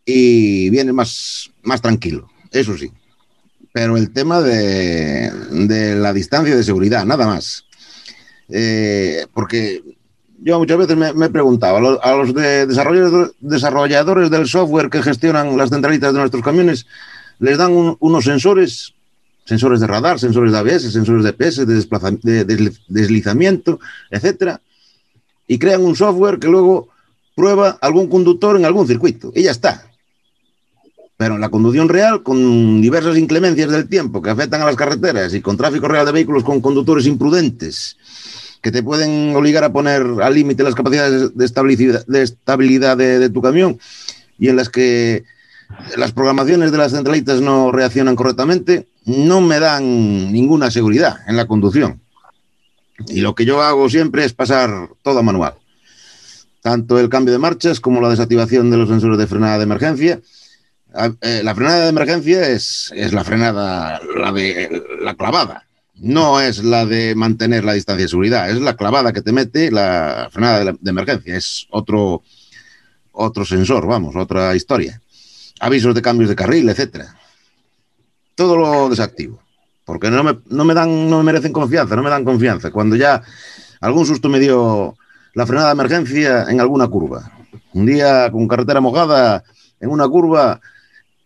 y 0.05 0.71
viene 0.71 0.93
más, 0.93 1.51
más 1.63 1.83
tranquilo, 1.83 2.31
eso 2.51 2.79
sí. 2.79 2.91
Pero 3.73 3.97
el 3.97 4.13
tema 4.13 4.41
de, 4.41 5.31
de 5.51 5.97
la 5.97 6.13
distancia 6.13 6.55
de 6.55 6.63
seguridad, 6.63 7.05
nada 7.05 7.27
más. 7.27 7.65
Eh, 8.49 9.27
porque 9.35 9.83
yo 10.39 10.59
muchas 10.59 10.79
veces 10.79 10.97
me, 10.97 11.09
he 11.09 11.31
preguntado 11.31 12.01
a 12.01 12.15
los, 12.15 12.35
desarrolladores, 13.41 14.31
del 14.31 14.47
software 14.47 14.91
que 14.91 15.03
gestionan 15.03 15.57
las 15.57 15.71
centralitas 15.71 16.13
de 16.13 16.21
nuestros 16.21 16.45
camiones, 16.45 16.87
les 17.41 17.59
dan 17.59 17.73
un, 17.73 17.97
unos 17.99 18.25
sensores, 18.25 18.94
sensores 19.45 19.81
de 19.81 19.87
radar, 19.87 20.19
sensores 20.19 20.53
de 20.53 20.59
ABS, 20.59 20.93
sensores 20.93 21.25
de 21.25 21.33
PS, 21.33 21.67
de, 21.67 22.45
de, 22.45 22.45
de 22.45 22.73
deslizamiento, 22.89 23.79
etcétera, 24.11 24.61
y 25.47 25.59
crean 25.59 25.83
un 25.83 25.97
software 25.97 26.39
que 26.39 26.49
luego 26.49 26.89
prueba 27.35 27.79
algún 27.81 28.09
conductor 28.09 28.57
en 28.57 28.65
algún 28.65 28.87
circuito 28.87 29.33
y 29.35 29.43
ya 29.43 29.51
está. 29.51 29.87
Pero 31.17 31.37
en 31.37 31.41
la 31.41 31.49
conducción 31.49 31.89
real, 31.89 32.23
con 32.23 32.81
diversas 32.83 33.17
inclemencias 33.17 33.71
del 33.71 33.89
tiempo 33.89 34.21
que 34.21 34.31
afectan 34.31 34.63
a 34.63 34.67
las 34.67 34.77
carreteras 34.77 35.33
y 35.35 35.41
con 35.41 35.57
tráfico 35.57 35.87
real 35.87 36.07
de 36.07 36.13
vehículos 36.13 36.43
con 36.43 36.61
conductores 36.61 37.07
imprudentes, 37.07 37.97
que 38.61 38.73
te 38.73 38.83
pueden 38.83 39.37
obligar 39.37 39.63
a 39.63 39.73
poner 39.73 40.03
al 40.23 40.35
límite 40.35 40.63
las 40.63 40.75
capacidades 40.75 41.37
de 41.37 41.45
estabilidad, 41.45 42.97
de, 42.97 43.31
tu 43.31 43.43
camión 43.43 43.79
y 44.39 44.49
en 44.49 44.57
las 44.57 44.71
que 44.71 45.25
las 45.97 46.13
programaciones 46.13 46.73
de 46.73 46.79
las 46.79 46.93
centralitas 46.93 47.41
no 47.41 47.73
reaccionan 47.73 48.17
correctamente, 48.17 48.89
no 49.05 49.41
me 49.41 49.61
dan 49.61 50.33
ninguna 50.33 50.71
seguridad 50.71 51.19
en 51.27 51.37
la 51.37 51.47
conducción. 51.47 52.01
Y 53.09 53.21
lo 53.21 53.35
que 53.35 53.45
yo 53.45 53.63
hago 53.63 53.89
siempre 53.89 54.25
es 54.25 54.33
pasar 54.33 54.89
todo 55.03 55.23
manual. 55.23 55.55
Tanto 56.63 56.99
el 56.99 57.09
cambio 57.09 57.33
de 57.33 57.39
marchas 57.39 57.81
como 57.81 58.01
la 58.01 58.09
desactivación 58.09 58.71
de 58.71 58.77
los 58.77 58.89
sensores 58.89 59.19
de 59.19 59.27
frenada 59.27 59.59
de 59.59 59.65
emergencia. 59.65 60.21
Eh, 61.21 61.43
la 61.43 61.55
frenada 61.55 61.83
de 61.83 61.89
emergencia 61.89 62.49
es, 62.49 62.93
es 62.95 63.13
la 63.13 63.25
frenada, 63.25 64.01
la 64.17 64.33
de 64.33 64.83
la 65.01 65.15
clavada, 65.15 65.67
no 65.97 66.41
es 66.41 66.63
la 66.63 66.87
de 66.87 67.17
mantener 67.17 67.65
la 67.65 67.73
distancia 67.73 68.05
de 68.05 68.09
seguridad, 68.09 68.49
es 68.49 68.61
la 68.61 68.77
clavada 68.77 69.13
que 69.13 69.21
te 69.21 69.33
mete 69.33 69.73
la 69.73 70.29
frenada 70.31 70.65
de, 70.65 70.79
de 70.81 70.91
emergencia, 70.91 71.37
es 71.37 71.67
otro, 71.71 72.23
otro 73.11 73.45
sensor, 73.45 73.89
vamos, 73.89 74.15
otra 74.15 74.55
historia. 74.55 75.01
Avisos 75.65 75.95
de 75.95 76.03
cambios 76.03 76.29
de 76.29 76.37
carril, 76.37 76.69
etcétera. 76.69 77.17
Todo 78.35 78.55
lo 78.55 78.91
desactivo, 78.91 79.41
porque 79.87 80.11
no 80.11 80.23
me, 80.23 80.39
no 80.51 80.65
me 80.67 80.75
dan, 80.75 81.09
no 81.09 81.17
me 81.19 81.25
merecen 81.25 81.55
confianza, 81.55 81.97
no 81.97 82.03
me 82.03 82.11
dan 82.11 82.23
confianza. 82.23 82.71
Cuando 82.71 82.97
ya 82.97 83.23
algún 83.81 84.05
susto 84.05 84.29
me 84.29 84.39
dio 84.39 84.95
la 85.33 85.47
frenada 85.47 85.69
de 85.69 85.73
emergencia 85.73 86.45
en 86.51 86.61
alguna 86.61 86.87
curva. 86.89 87.33
Un 87.73 87.87
día 87.87 88.31
con 88.31 88.47
carretera 88.47 88.83
mojada, 88.83 89.43
en 89.81 89.89
una 89.89 90.07
curva, 90.07 90.61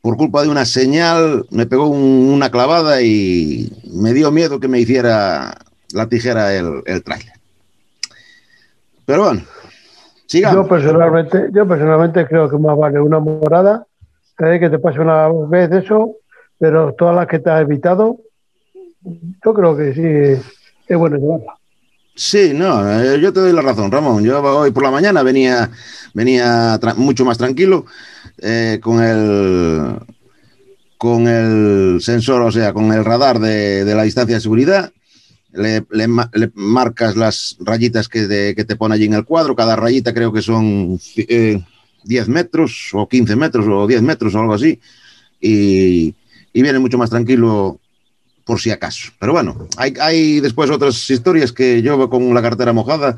por 0.02 0.16
culpa 0.16 0.42
de 0.42 0.50
una 0.50 0.64
señal, 0.64 1.44
me 1.50 1.66
pegó 1.66 1.88
un, 1.88 2.30
una 2.32 2.48
clavada 2.48 3.02
y 3.02 3.72
me 3.92 4.12
dio 4.12 4.30
miedo 4.30 4.60
que 4.60 4.68
me 4.68 4.78
hiciera 4.78 5.58
la 5.92 6.08
tijera 6.08 6.54
el, 6.54 6.82
el 6.86 7.02
trailer. 7.02 7.34
Pero 9.04 9.24
bueno, 9.24 9.42
sigamos. 10.26 10.64
Yo 10.64 10.68
personalmente, 10.68 11.48
yo 11.52 11.66
personalmente 11.66 12.24
creo 12.28 12.48
que 12.48 12.56
más 12.56 12.78
vale 12.78 13.00
una 13.00 13.18
morada 13.18 13.87
que 14.38 14.60
que 14.60 14.70
te 14.70 14.78
pase 14.78 15.00
una 15.00 15.28
vez 15.48 15.70
eso, 15.72 16.16
pero 16.58 16.94
todas 16.96 17.16
las 17.16 17.26
que 17.26 17.40
te 17.40 17.50
ha 17.50 17.60
evitado, 17.60 18.18
yo 19.02 19.54
creo 19.54 19.76
que 19.76 19.94
sí 19.94 20.42
es, 20.86 20.96
bueno 20.96 21.16
llevarla. 21.16 21.54
Sí, 22.14 22.52
no, 22.54 23.00
eh, 23.00 23.20
yo 23.20 23.32
te 23.32 23.40
doy 23.40 23.52
la 23.52 23.62
razón, 23.62 23.90
Ramón. 23.90 24.24
Yo 24.24 24.40
hoy 24.42 24.70
por 24.70 24.82
la 24.82 24.90
mañana 24.90 25.22
venía, 25.22 25.70
venía 26.14 26.78
mucho 26.96 27.24
más 27.24 27.38
tranquilo 27.38 27.86
eh, 28.38 28.80
con 28.82 29.02
el 29.02 29.98
con 30.96 31.28
el 31.28 32.00
sensor, 32.00 32.42
o 32.42 32.50
sea, 32.50 32.72
con 32.72 32.92
el 32.92 33.04
radar 33.04 33.38
de, 33.38 33.84
de 33.84 33.94
la 33.94 34.02
distancia 34.02 34.34
de 34.34 34.40
seguridad. 34.40 34.92
Le, 35.52 35.84
le, 35.90 36.08
le, 36.32 36.50
marcas 36.54 37.16
las 37.16 37.56
rayitas 37.60 38.08
que, 38.08 38.26
de, 38.26 38.54
que, 38.54 38.64
te 38.64 38.76
pone 38.76 38.96
allí 38.96 39.04
en 39.04 39.14
el 39.14 39.24
cuadro. 39.24 39.54
Cada 39.54 39.76
rayita 39.76 40.12
creo 40.12 40.32
que 40.32 40.42
son 40.42 41.00
eh, 41.16 41.60
10 42.04 42.28
metros 42.28 42.90
o 42.92 43.08
15 43.08 43.36
metros 43.36 43.66
o 43.68 43.86
10 43.86 44.02
metros 44.02 44.34
o 44.34 44.40
algo 44.40 44.54
así. 44.54 44.80
Y, 45.40 46.14
y 46.52 46.62
viene 46.62 46.78
mucho 46.78 46.98
más 46.98 47.10
tranquilo 47.10 47.80
por 48.44 48.60
si 48.60 48.70
acaso. 48.70 49.12
Pero 49.18 49.32
bueno, 49.32 49.68
hay, 49.76 49.94
hay, 50.00 50.40
después 50.40 50.70
otras 50.70 51.10
historias 51.10 51.52
que 51.52 51.82
yo 51.82 52.08
con 52.08 52.32
la 52.34 52.42
cartera 52.42 52.72
mojada 52.72 53.16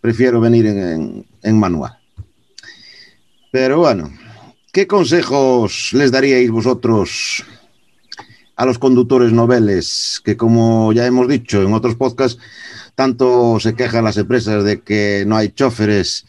prefiero 0.00 0.40
venir 0.40 0.66
en, 0.66 0.78
en, 0.78 1.26
en 1.42 1.58
manual. 1.58 1.98
Pero 3.52 3.78
bueno, 3.78 4.10
¿qué 4.72 4.86
consejos 4.86 5.90
les 5.92 6.10
daríais 6.10 6.50
vosotros 6.50 7.44
a 8.56 8.64
los 8.64 8.78
conductores 8.78 9.32
noveles 9.32 10.20
que, 10.24 10.36
como 10.36 10.92
ya 10.92 11.06
hemos 11.06 11.28
dicho 11.28 11.62
en 11.62 11.72
otros 11.72 11.96
podcasts, 11.96 12.40
tanto 12.94 13.58
se 13.60 13.74
quejan 13.74 14.04
las 14.04 14.16
empresas 14.16 14.64
de 14.64 14.80
que 14.80 15.24
no 15.26 15.36
hay 15.36 15.50
choferes 15.50 16.26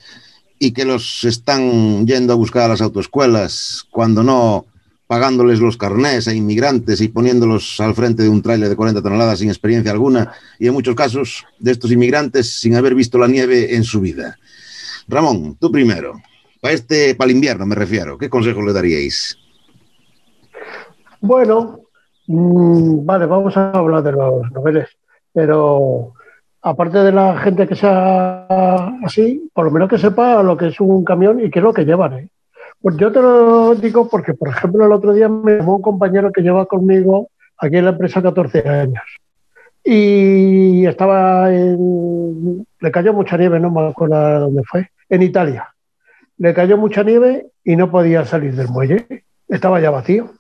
y 0.66 0.72
que 0.72 0.84
los 0.84 1.24
están 1.24 2.08
yendo 2.08 2.34
a 2.34 2.36
buscar 2.36 2.64
a 2.64 2.70
las 2.70 2.82
autoescuelas 2.82 3.86
cuando 3.92 4.24
no 4.24 4.66
pagándoles 5.06 5.60
los 5.60 5.78
carnés 5.78 6.28
a 6.28 6.34
inmigrantes 6.34 7.02
y 7.02 7.08
poniéndolos 7.08 7.80
al 7.80 7.94
frente 7.94 8.24
de 8.24 8.30
un 8.30 8.42
tráiler 8.42 8.68
de 8.68 8.76
40 8.76 9.04
toneladas 9.04 9.38
sin 9.38 9.50
experiencia 9.50 9.92
alguna 9.92 10.32
y 10.58 10.66
en 10.66 10.74
muchos 10.74 10.96
casos 10.96 11.46
de 11.60 11.72
estos 11.72 11.92
inmigrantes 11.92 12.60
sin 12.60 12.76
haber 12.76 12.96
visto 12.96 13.20
la 13.20 13.28
nieve 13.28 13.76
en 13.76 13.84
su 13.84 14.02
vida. 14.02 14.40
Ramón, 15.08 15.56
tú 15.60 15.72
primero. 15.72 16.20
Para 16.60 16.74
este, 16.74 17.14
para 17.14 17.30
el 17.30 17.36
invierno 17.36 17.68
me 17.68 17.76
refiero. 17.76 18.18
¿Qué 18.18 18.28
consejos 18.28 18.66
le 18.66 18.74
daríais? 18.74 19.38
Bueno, 21.22 21.82
mmm, 22.26 23.06
vale, 23.06 23.28
vamos 23.28 23.56
a 23.56 23.70
hablar 23.70 24.02
de 24.02 24.14
los 24.14 24.52
noveles, 24.52 24.90
pero 25.32 26.15
aparte 26.66 26.98
de 26.98 27.12
la 27.12 27.38
gente 27.38 27.68
que 27.68 27.76
sea 27.76 28.48
así, 29.04 29.52
por 29.54 29.66
lo 29.66 29.72
menos 29.72 29.88
que 29.88 30.00
sepa 30.00 30.42
lo 30.42 30.58
que 30.58 30.70
es 30.70 30.80
un 30.80 31.06
camión 31.06 31.40
y 31.40 31.52
qué 31.52 31.60
es 31.60 31.64
lo 31.64 31.74
que 31.74 31.86
llevan, 31.86 32.14
¿eh? 32.14 32.30
Pues 32.82 32.98
yo 32.98 33.12
te 33.12 33.22
lo 33.22 33.76
digo 33.76 34.10
porque, 34.10 34.34
por 34.34 34.50
ejemplo, 34.50 34.84
el 34.84 34.92
otro 34.92 35.14
día 35.14 35.30
me 35.30 35.58
llamó 35.58 35.76
un 35.76 35.82
compañero 35.84 36.32
que 36.32 36.42
lleva 36.42 36.66
conmigo 36.66 37.30
aquí 37.58 37.78
en 37.78 37.86
la 37.86 37.92
empresa 37.92 38.22
14 38.22 38.68
años. 38.68 39.04
Y 39.84 40.86
estaba 40.88 41.54
en. 41.54 42.66
Le 42.80 42.92
cayó 42.92 43.14
mucha 43.14 43.38
nieve, 43.38 43.60
no 43.60 43.70
me 43.70 43.88
acuerdo 43.88 44.40
dónde 44.40 44.64
fue. 44.64 44.90
En 45.08 45.22
Italia. 45.22 45.70
Le 46.38 46.54
cayó 46.56 46.78
mucha 46.78 47.04
nieve 47.04 47.46
y 47.64 47.76
no 47.76 47.92
podía 47.92 48.26
salir 48.26 48.56
del 48.56 48.70
muelle. 48.70 49.24
Estaba 49.48 49.80
ya 49.80 49.92
vacío. 49.92 50.32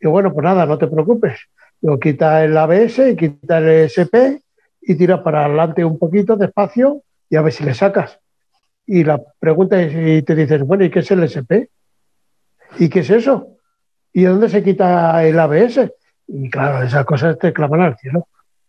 Y 0.00 0.08
bueno, 0.08 0.32
pues 0.32 0.44
nada, 0.44 0.66
no 0.66 0.78
te 0.78 0.88
preocupes. 0.88 1.38
Yo 1.80 1.98
quita 2.00 2.44
el 2.44 2.56
ABS 2.56 3.10
y 3.10 3.16
quita 3.16 3.58
el 3.58 3.68
SP 3.86 4.42
y 4.80 4.94
tira 4.94 5.22
para 5.22 5.44
adelante 5.44 5.84
un 5.84 5.98
poquito 5.98 6.36
despacio 6.36 7.02
y 7.28 7.36
a 7.36 7.42
ver 7.42 7.52
si 7.52 7.64
le 7.64 7.74
sacas. 7.74 8.18
Y 8.86 9.04
la 9.04 9.20
pregunta 9.38 9.80
es, 9.80 9.92
y 9.94 10.22
te 10.22 10.34
dices, 10.34 10.62
bueno, 10.62 10.84
¿y 10.84 10.90
qué 10.90 11.00
es 11.00 11.10
el 11.10 11.22
SP? 11.22 11.70
¿Y 12.78 12.88
qué 12.88 13.00
es 13.00 13.10
eso? 13.10 13.56
¿Y 14.12 14.24
dónde 14.24 14.48
se 14.48 14.62
quita 14.62 15.24
el 15.24 15.38
ABS? 15.38 15.92
Y 16.26 16.50
claro, 16.50 16.82
esas 16.82 17.04
cosas 17.04 17.38
te 17.38 17.52
claman 17.52 17.82
al 17.82 17.96
cielo. 17.98 18.26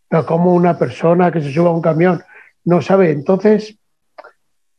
Pero 0.08 0.26
como 0.26 0.54
una 0.54 0.78
persona 0.78 1.32
que 1.32 1.40
se 1.40 1.52
suba 1.52 1.70
a 1.70 1.74
un 1.74 1.82
camión 1.82 2.22
no 2.64 2.82
sabe, 2.82 3.10
entonces 3.10 3.76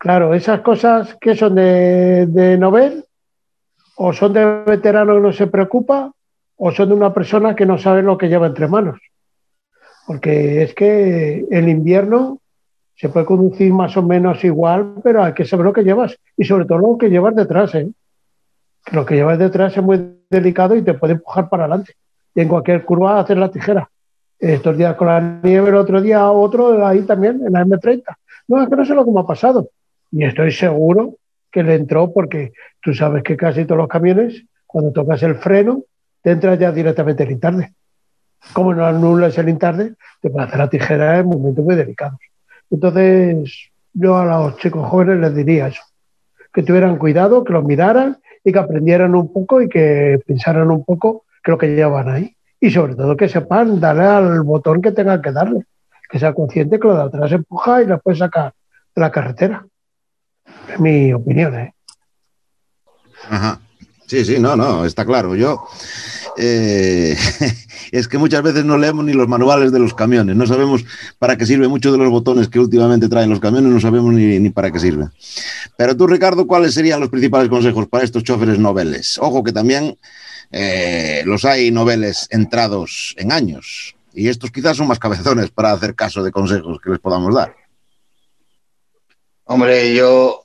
Claro, 0.04 0.34
esas 0.34 0.60
cosas 0.60 1.16
que 1.22 1.34
son 1.34 1.56
de, 1.56 2.26
de 2.28 2.58
novel, 2.58 3.06
o 3.96 4.12
son 4.12 4.34
de 4.34 4.46
veterano 4.66 5.16
que 5.16 5.22
no 5.22 5.32
se 5.32 5.48
preocupa, 5.48 6.12
o 6.58 6.72
son 6.74 6.90
de 6.90 6.96
una 6.96 7.14
persona 7.14 7.56
que 7.56 7.66
no 7.66 7.78
sabe 7.78 8.02
lo 8.02 8.18
que 8.18 8.28
lleva 8.28 8.48
entre 8.48 8.68
manos. 8.68 9.00
Porque 10.06 10.64
es 10.64 10.74
que 10.74 11.46
el 11.50 11.70
invierno 11.70 12.40
se 12.96 13.10
puede 13.10 13.26
conducir 13.26 13.74
más 13.74 13.96
o 13.98 14.04
menos 14.04 14.44
igual, 14.44 14.96
pero 15.04 15.24
hay 15.24 15.34
que 15.34 15.46
saber 15.46 15.66
lo 15.66 15.74
que 15.74 15.84
llevas 15.84 16.18
y 16.38 16.44
sobre 16.44 16.66
todo 16.66 16.78
lo 16.80 16.98
que 16.98 17.10
llevas 17.10 17.36
detrás. 17.36 17.74
¿eh? 17.76 17.90
Lo 18.92 19.06
que 19.06 19.16
llevas 19.16 19.40
detrás 19.40 19.76
es 19.76 19.84
muy 19.84 20.18
delicado 20.30 20.76
y 20.76 20.84
te 20.84 20.94
puede 20.94 21.14
empujar 21.14 21.50
para 21.50 21.66
adelante. 21.66 21.94
Y 22.36 22.42
en 22.42 22.48
cualquier 22.48 22.84
curva 22.84 23.20
hacer 23.20 23.38
la 23.38 23.52
tijera. 23.52 23.90
Estos 24.40 24.78
días 24.78 24.96
con 24.96 25.08
la 25.08 25.40
nieve, 25.42 25.70
el 25.70 25.76
otro 25.76 26.02
día 26.02 26.30
otro, 26.30 26.86
ahí 26.86 27.04
también, 27.04 27.42
en 27.46 27.54
la 27.54 27.64
M30. 27.64 28.04
No, 28.48 28.62
es 28.62 28.70
que 28.70 28.76
no 28.76 28.86
sé 28.86 28.94
lo 28.94 29.06
que 29.06 29.12
me 29.12 29.22
ha 29.22 29.26
pasado. 29.26 29.70
Y 30.12 30.26
estoy 30.26 30.52
seguro 30.52 31.16
que 31.52 31.64
le 31.64 31.76
entró 31.76 32.12
porque 32.12 32.52
tú 32.82 32.94
sabes 32.94 33.24
que 33.24 33.38
casi 33.38 33.64
todos 33.66 33.78
los 33.78 33.88
camiones, 33.88 34.44
cuando 34.66 34.92
tocas 34.92 35.24
el 35.24 35.36
freno, 35.36 35.84
te 36.22 36.32
entra 36.32 36.56
ya 36.56 36.72
directamente 36.72 37.24
el 37.24 37.32
intarde. 37.32 37.74
Como 38.52 38.74
no 38.74 38.86
anulas 38.86 39.38
el 39.38 39.50
intarde, 39.50 39.94
te 40.22 40.30
puede 40.30 40.46
hacer 40.46 40.60
la 40.60 40.70
tijera 40.70 41.20
en 41.20 41.28
momentos 41.28 41.64
muy 41.64 41.76
delicados. 41.76 42.20
Entonces, 42.70 43.70
yo 43.94 44.18
a 44.18 44.26
los 44.26 44.58
chicos 44.58 44.90
jóvenes 44.90 45.20
les 45.20 45.36
diría 45.36 45.68
eso, 45.68 45.84
que 46.52 46.64
tuvieran 46.64 46.98
cuidado, 46.98 47.44
que 47.44 47.54
los 47.54 47.64
miraran 47.64 48.18
y 48.44 48.52
que 48.52 48.60
aprendieran 48.60 49.16
un 49.16 49.32
poco 49.32 49.62
y 49.62 49.70
que 49.70 50.20
pensaran 50.28 50.70
un 50.70 50.84
poco 50.84 51.24
lo 51.46 51.58
que 51.58 51.76
llevan 51.76 52.10
ahí. 52.10 52.36
Y 52.60 52.72
sobre 52.72 52.96
todo 52.96 53.18
que 53.18 53.30
sepan 53.30 53.80
darle 53.80 54.04
al 54.04 54.42
botón 54.42 54.82
que 54.82 54.92
tengan 54.92 55.22
que 55.22 55.32
darle, 55.32 55.66
que 56.10 56.20
sea 56.20 56.34
consciente 56.34 56.80
que 56.80 56.88
lo 56.88 56.96
de 56.96 57.04
atrás 57.04 57.32
empuja 57.32 57.84
y 57.84 57.88
la 57.88 57.98
puede 57.98 58.18
sacar 58.18 58.54
de 58.96 59.02
la 59.02 59.12
carretera. 59.12 59.66
Es 60.72 60.80
mi 60.80 61.14
opinión, 61.14 61.56
¿eh? 61.60 61.74
Ajá. 63.30 63.60
Sí, 64.08 64.26
sí, 64.26 64.40
no, 64.40 64.56
no, 64.56 64.86
está 64.86 65.06
claro. 65.06 65.36
Yo 65.36 65.66
eh, 66.38 67.16
es 67.92 68.08
que 68.08 68.18
muchas 68.18 68.42
veces 68.42 68.66
no 68.66 68.78
leemos 68.78 69.06
ni 69.06 69.14
los 69.14 69.28
manuales 69.28 69.72
de 69.72 69.80
los 69.80 69.94
camiones, 69.94 70.36
no 70.36 70.48
sabemos 70.48 70.84
para 71.20 71.38
qué 71.38 71.46
sirve 71.46 71.68
muchos 71.68 71.92
de 71.92 71.98
los 71.98 72.10
botones 72.10 72.48
que 72.48 72.60
últimamente 72.60 73.10
traen 73.10 73.30
los 73.30 73.40
camiones, 73.40 73.72
no 73.72 73.80
sabemos 73.80 74.14
ni, 74.14 74.50
para 74.50 74.72
qué 74.72 74.80
sirven. 74.80 75.12
Pero 75.78 75.96
tú, 75.96 76.08
Ricardo, 76.08 76.48
¿cuáles 76.48 76.74
serían 76.74 77.00
los 77.00 77.10
principales 77.10 77.50
consejos 77.50 77.88
para 77.88 78.04
estos 78.04 78.24
choferes 78.24 78.60
noveles? 78.60 79.18
Ojo 79.20 79.44
que 79.44 79.52
también 79.52 79.98
eh, 80.52 81.24
los 81.26 81.46
hay 81.46 81.72
noveles 81.72 82.28
entrados 82.32 83.14
en 83.18 83.32
años 83.32 83.96
y 84.14 84.28
estos 84.28 84.52
quizás 84.52 84.78
son 84.78 84.88
más 84.88 85.00
cabezones 85.00 85.50
para 85.50 85.72
hacer 85.72 85.96
caso 85.96 86.24
de 86.24 86.32
consejos 86.32 86.80
que 86.84 86.92
les 86.92 87.00
podamos 87.00 87.34
dar. 87.34 87.56
Hombre, 89.46 89.94
yo 89.94 90.43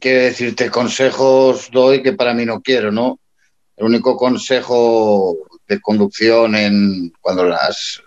quiero 0.00 0.22
decirte 0.22 0.70
consejos 0.70 1.70
doy 1.72 2.02
que 2.02 2.12
para 2.12 2.34
mí 2.34 2.44
no 2.44 2.60
quiero, 2.60 2.92
¿no? 2.92 3.18
El 3.76 3.86
único 3.86 4.16
consejo 4.16 5.36
de 5.66 5.80
conducción 5.80 6.54
en 6.54 7.12
cuando 7.20 7.44
las, 7.44 8.02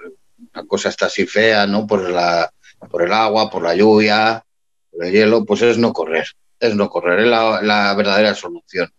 la 0.54 0.64
cosa 0.64 0.90
está 0.90 1.08
así 1.08 1.26
fea, 1.26 1.68
¿no? 1.68 1.86
Por, 1.86 2.10
la, 2.10 2.52
por 2.90 3.04
el 3.04 3.12
agua, 3.12 3.50
por 3.50 3.64
la 3.64 3.76
lluvia, 3.76 4.44
por 4.92 5.06
el 5.06 5.12
hielo, 5.12 5.46
pues 5.46 5.62
es 5.62 5.78
no 5.78 5.94
correr. 5.94 6.28
Es 6.60 6.76
no 6.76 6.90
correr, 6.90 7.20
es 7.20 7.28
la, 7.28 7.62
la 7.62 7.94
verdadera 7.94 8.34
solución. 8.34 8.92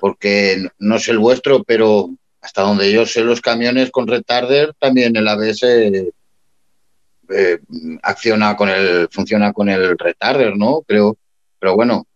Porque 0.00 0.68
no 0.78 0.96
es 0.96 1.08
el 1.08 1.18
vuestro, 1.18 1.64
pero 1.64 2.10
hasta 2.40 2.62
donde 2.62 2.92
yo 2.92 3.06
sé 3.06 3.22
los 3.22 3.40
camiones 3.40 3.90
con 3.90 4.06
retarder, 4.06 4.74
también 4.78 5.16
el 5.16 5.28
ABS 5.28 5.62
eh, 7.32 7.60
acciona 8.02 8.56
con 8.56 8.68
el, 8.68 9.08
funciona 9.10 9.52
con 9.52 9.68
el 9.68 9.96
retarder, 9.96 10.56
¿no? 10.56 10.82
Creo, 10.82 11.16
pero 11.58 11.74
bueno, 11.74 12.06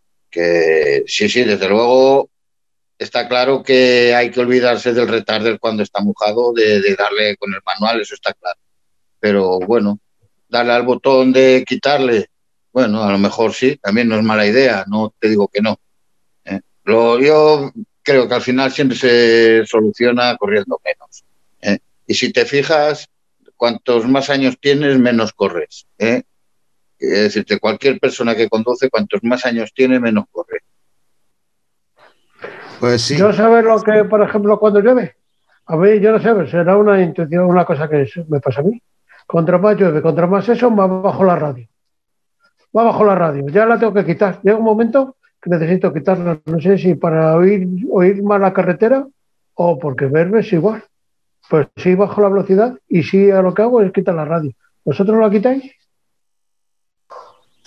sí, 1.06 1.28
sí, 1.28 1.44
desde 1.44 1.68
luego 1.68 2.30
está 2.98 3.28
claro 3.28 3.62
que 3.62 4.14
hay 4.14 4.30
que 4.30 4.40
olvidarse 4.40 4.92
del 4.92 5.08
retarder 5.08 5.58
cuando 5.58 5.82
está 5.82 6.02
mojado, 6.02 6.52
de, 6.52 6.80
de, 6.80 6.94
darle 6.94 7.36
con 7.36 7.52
el 7.52 7.60
manual, 7.64 8.00
eso 8.00 8.14
está 8.14 8.32
claro. 8.32 8.58
Pero 9.20 9.58
bueno, 9.60 9.98
darle 10.48 10.72
al 10.72 10.82
botón 10.82 11.32
de 11.32 11.64
quitarle, 11.66 12.30
bueno, 12.72 13.02
a 13.02 13.12
lo 13.12 13.18
mejor 13.18 13.52
sí, 13.52 13.76
también 13.76 14.08
no 14.08 14.16
es 14.16 14.22
mala 14.22 14.46
idea, 14.46 14.84
no 14.88 15.14
te 15.18 15.28
digo 15.28 15.48
que 15.48 15.60
no. 15.60 15.78
¿eh? 16.44 16.60
Lo, 16.84 17.20
yo 17.20 17.72
creo 18.02 18.28
que 18.28 18.34
al 18.34 18.42
final 18.42 18.72
siempre 18.72 18.96
se 18.96 19.66
soluciona 19.66 20.36
corriendo 20.36 20.80
menos. 20.84 21.24
¿eh? 21.60 21.78
Y 22.06 22.14
si 22.14 22.32
te 22.32 22.44
fijas, 22.44 23.08
cuantos 23.56 24.06
más 24.06 24.30
años 24.30 24.58
tienes, 24.60 24.98
menos 24.98 25.32
corres. 25.32 25.86
¿eh? 25.98 26.22
Es 26.98 27.22
decirte, 27.22 27.58
cualquier 27.58 27.98
persona 27.98 28.34
que 28.34 28.48
conduce, 28.48 28.88
cuantos 28.88 29.22
más 29.22 29.44
años 29.44 29.72
tiene, 29.74 30.00
menos 30.00 30.24
corre. 30.30 30.60
Pues 32.80 33.02
sí. 33.02 33.16
Yo 33.16 33.32
sabes 33.32 33.64
lo 33.64 33.80
que, 33.82 34.04
por 34.04 34.22
ejemplo, 34.22 34.58
cuando 34.58 34.80
llueve. 34.80 35.16
A 35.66 35.76
ver, 35.76 36.00
yo 36.00 36.12
no 36.12 36.20
sé, 36.20 36.50
será 36.50 36.76
una 36.76 37.02
intuición, 37.02 37.44
una 37.44 37.64
cosa 37.64 37.88
que 37.88 38.06
me 38.28 38.40
pasa 38.40 38.60
a 38.60 38.64
mí. 38.64 38.80
Contra 39.26 39.58
más 39.58 39.76
llueve, 39.76 40.00
contra 40.00 40.26
más 40.26 40.48
eso, 40.48 40.70
más 40.70 40.88
bajo 40.88 41.24
la 41.24 41.36
radio. 41.36 41.66
Va 42.76 42.84
bajo 42.84 43.04
la 43.04 43.14
radio, 43.14 43.46
ya 43.48 43.66
la 43.66 43.78
tengo 43.78 43.92
que 43.92 44.04
quitar. 44.04 44.40
Llega 44.42 44.58
un 44.58 44.64
momento 44.64 45.16
que 45.40 45.50
necesito 45.50 45.92
quitarla. 45.92 46.38
No 46.44 46.60
sé 46.60 46.78
si 46.78 46.94
para 46.94 47.34
oír, 47.36 47.66
oír 47.90 48.22
más 48.22 48.40
la 48.40 48.52
carretera 48.52 49.06
o 49.54 49.78
porque 49.78 50.06
verme 50.06 50.40
es 50.40 50.52
igual. 50.52 50.84
Pues 51.48 51.68
sí, 51.76 51.94
bajo 51.94 52.20
la 52.20 52.28
velocidad 52.28 52.78
y 52.88 53.02
sí, 53.02 53.30
a 53.30 53.42
lo 53.42 53.54
que 53.54 53.62
hago 53.62 53.80
es 53.82 53.92
quitar 53.92 54.14
la 54.14 54.24
radio. 54.24 54.52
¿Vosotros 54.84 55.18
la 55.18 55.30
quitáis? 55.30 55.72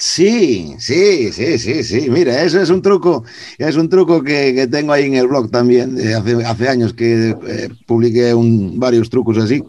Sí, 0.01 0.75
sí, 0.79 1.33
sí, 1.33 1.59
sí, 1.59 1.83
sí. 1.83 2.09
Mira, 2.09 2.41
eso 2.41 2.61
es 2.61 2.69
un 2.69 2.81
truco, 2.81 3.25
es 3.57 3.75
un 3.75 3.89
truco 3.89 4.23
que, 4.23 4.55
que 4.55 4.65
tengo 4.65 4.93
ahí 4.93 5.03
en 5.03 5.15
el 5.15 5.27
blog 5.27 5.51
también. 5.51 5.93
de 5.93 6.15
hace, 6.15 6.41
hace, 6.45 6.69
años 6.69 6.93
que 6.93 7.35
eh, 7.45 7.69
publiqué 7.85 8.33
varios 8.75 9.09
trucos 9.09 9.37
así. 9.37 9.61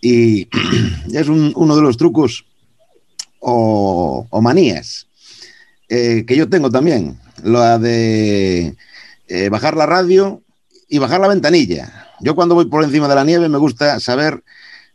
Y 0.00 0.48
es 1.12 1.26
un, 1.26 1.52
uno 1.56 1.74
de 1.74 1.82
los 1.82 1.96
trucos 1.96 2.46
o, 3.40 4.28
manías 4.40 5.08
eh, 5.88 6.24
que 6.24 6.36
yo 6.36 6.48
tengo 6.48 6.70
también. 6.70 7.18
La 7.42 7.80
de 7.80 8.76
eh, 9.26 9.48
bajar 9.48 9.76
la 9.76 9.86
radio 9.86 10.40
y 10.88 10.98
bajar 10.98 11.20
la 11.20 11.26
ventanilla. 11.26 12.10
Yo 12.20 12.36
cuando 12.36 12.54
voy 12.54 12.66
por 12.66 12.84
encima 12.84 13.08
de 13.08 13.16
la 13.16 13.24
nieve 13.24 13.48
me 13.48 13.58
gusta 13.58 13.98
saber 13.98 14.44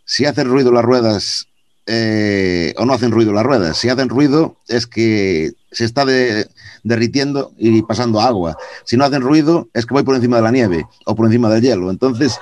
si 0.06 0.24
hacen 0.24 0.48
ruido 0.48 0.72
las 0.72 0.86
ruedas 0.86 1.50
eh, 1.86 2.74
o 2.78 2.86
no 2.86 2.94
hacen 2.94 3.12
ruido 3.12 3.34
las 3.34 3.44
ruedas. 3.44 3.78
Si 3.78 3.90
hacen 3.90 4.10
ruido 4.10 4.56
es 4.68 4.88
que 4.88 5.54
se 5.72 5.86
está 5.86 6.06
de, 6.06 6.48
derritiendo 6.84 7.52
y 7.58 7.82
pasando 7.82 8.22
agua. 8.22 8.58
Si 8.86 8.98
no 8.98 9.06
hacen 9.06 9.22
ruido 9.22 9.68
es 9.74 9.86
que 9.86 9.94
voy 9.94 10.04
por 10.04 10.16
encima 10.16 10.38
de 10.38 10.44
la 10.44 10.52
nieve 10.52 10.86
o 11.06 11.16
por 11.16 11.26
encima 11.26 11.50
del 11.50 11.62
hielo. 11.62 11.90
Entonces, 11.90 12.40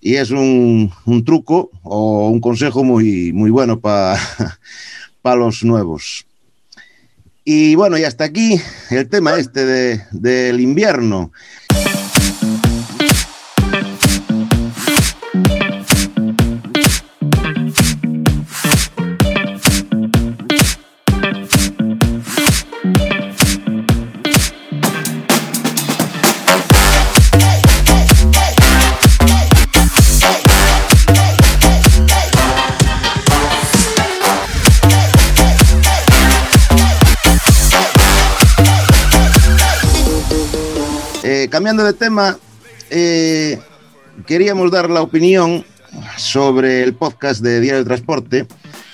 y 0.00 0.16
es 0.16 0.30
un, 0.30 0.92
truco 1.24 1.70
o 1.82 2.28
un 2.28 2.40
consejo 2.40 2.84
muy, 2.84 3.32
muy 3.32 3.50
bueno 3.50 3.80
para 3.80 4.18
pa 5.22 5.34
los 5.34 5.64
nuevos. 5.64 6.26
Y 7.44 7.74
bueno, 7.76 7.96
y 7.96 8.04
hasta 8.04 8.24
aquí 8.24 8.60
el 8.90 9.08
tema 9.08 9.36
este 9.36 9.64
de, 9.64 10.02
del 10.12 10.60
invierno. 10.60 11.32
Cambiando 41.66 41.84
de 41.84 41.98
tema, 41.98 42.38
eh, 42.90 43.58
queríamos 44.24 44.70
dar 44.70 44.88
la 44.88 45.02
opinión 45.02 45.64
sobre 46.16 46.84
el 46.84 46.94
podcast 46.94 47.42
de 47.42 47.60
Diario 47.60 47.80
de 47.80 47.84
Transporte, 47.84 48.46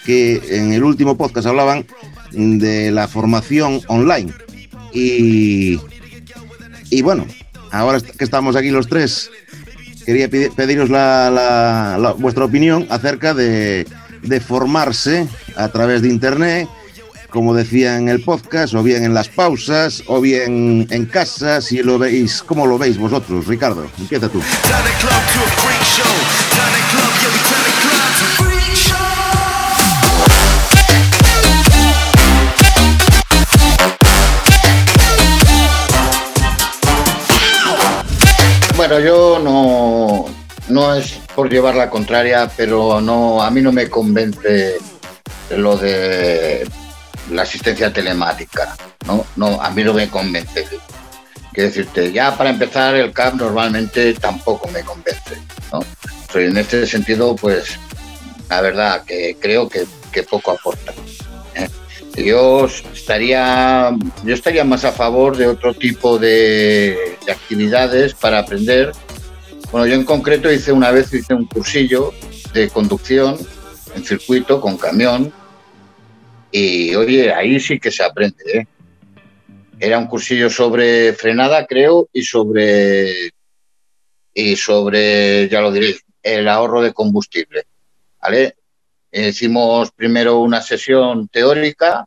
que 0.07 0.41
en 0.49 0.73
el 0.73 0.83
último 0.83 1.19
podcast 1.19 1.47
hablaban 1.47 1.85
de 2.31 2.91
la 2.91 3.09
formación 3.09 3.83
online. 3.89 4.33
Y, 4.95 5.79
y 6.89 7.03
bueno, 7.03 7.27
ahora 7.73 8.01
que 8.01 8.25
estamos 8.25 8.57
aquí 8.57 8.71
los 8.71 8.89
tres, 8.89 9.31
quería 10.07 10.31
pediros 10.31 10.89
la, 10.89 11.31
la, 11.31 11.99
la, 11.99 12.13
vuestra 12.13 12.47
opinión 12.47 12.87
acerca 12.89 13.35
de, 13.35 13.87
de 14.23 14.41
formarse 14.41 15.29
a 15.57 15.69
través 15.69 16.01
de 16.01 16.09
Internet 16.09 16.71
como 17.33 17.55
decía 17.55 17.97
en 17.97 18.09
el 18.09 18.23
podcast, 18.23 18.75
o 18.75 18.83
bien 18.83 19.05
en 19.05 19.15
las 19.15 19.29
pausas, 19.29 20.03
o 20.07 20.21
bien 20.21 20.87
en 20.91 21.07
casa, 21.07 21.63
si 21.63 21.83
lo 21.83 21.99
veis, 21.99 22.43
¿cómo 22.43 22.67
lo 22.67 22.77
veis 22.77 22.99
vosotros, 22.99 23.47
Ricardo? 23.47 23.87
Empieza 23.99 24.29
tú. 24.29 24.41
Bueno, 38.77 39.01
yo 39.01 39.39
no, 39.39 40.27
no 40.69 40.95
es 40.95 41.19
por 41.35 41.49
llevar 41.49 41.77
la 41.77 41.89
contraria, 41.89 42.51
pero 42.57 43.01
no, 43.01 43.43
a 43.43 43.51
mí 43.51 43.63
no 43.63 43.73
me 43.73 43.89
convence 43.89 44.77
lo 45.57 45.79
de 45.79 46.67
la 47.33 47.43
asistencia 47.43 47.93
telemática, 47.93 48.77
¿no? 49.07 49.27
No, 49.37 49.61
a 49.61 49.71
mí 49.71 49.83
no 49.83 49.95
me 49.95 50.09
convence. 50.09 50.67
Quiero 51.53 51.69
decirte, 51.69 52.13
ya 52.13 52.37
para 52.37 52.51
empezar 52.51 52.95
el 52.95 53.13
CAP 53.13 53.35
normalmente 53.35 54.15
tampoco 54.15 54.69
me 54.69 54.83
convence, 54.83 55.37
¿no? 55.73 55.81
En 56.35 56.57
este 56.57 56.87
sentido, 56.87 57.37
pues, 57.37 57.79
la 58.49 58.61
verdad 58.63 59.05
que 59.05 59.37
creo 59.39 59.69
que, 59.69 59.85
que 60.11 60.23
poco 60.23 60.53
aporta. 60.53 60.93
¿eh? 61.55 61.69
Yo 62.25 62.67
estaría, 62.67 63.91
yo 64.25 64.35
estaría 64.35 64.65
más 64.65 64.85
a 64.85 64.93
favor 64.93 65.37
de 65.37 65.47
otro 65.47 65.75
tipo 65.75 66.19
de, 66.19 67.19
de 67.27 67.33
actividades 67.33 68.15
para 68.15 68.39
aprender. 68.39 68.93
Bueno, 69.71 69.87
yo 69.87 69.95
en 69.95 70.05
concreto 70.05 70.51
hice 70.51 70.73
una 70.73 70.91
vez 70.91 71.13
hice 71.13 71.35
un 71.35 71.47
cursillo 71.47 72.15
de 72.55 72.71
conducción 72.71 73.37
en 73.95 74.05
circuito 74.05 74.61
con 74.61 74.79
camión 74.79 75.33
y 76.53 76.95
oye, 76.95 77.33
ahí 77.33 77.59
sí 77.59 77.81
que 77.81 77.91
se 77.91 78.05
aprende. 78.05 78.45
¿eh? 78.55 78.67
Era 79.81 79.99
un 79.99 80.07
cursillo 80.07 80.51
sobre 80.51 81.15
frenada, 81.15 81.67
creo, 81.67 82.09
y 82.13 82.23
sobre 82.23 83.33
y 84.35 84.57
sobre, 84.57 85.49
ya 85.49 85.61
lo 85.61 85.73
diréis, 85.73 86.05
el 86.23 86.49
ahorro 86.49 86.83
de 86.83 86.93
combustible. 86.93 87.65
¿Vale? 88.21 88.57
Hicimos 89.11 89.91
primero 89.93 90.39
una 90.39 90.63
sesión 90.63 91.29
teórica, 91.29 92.07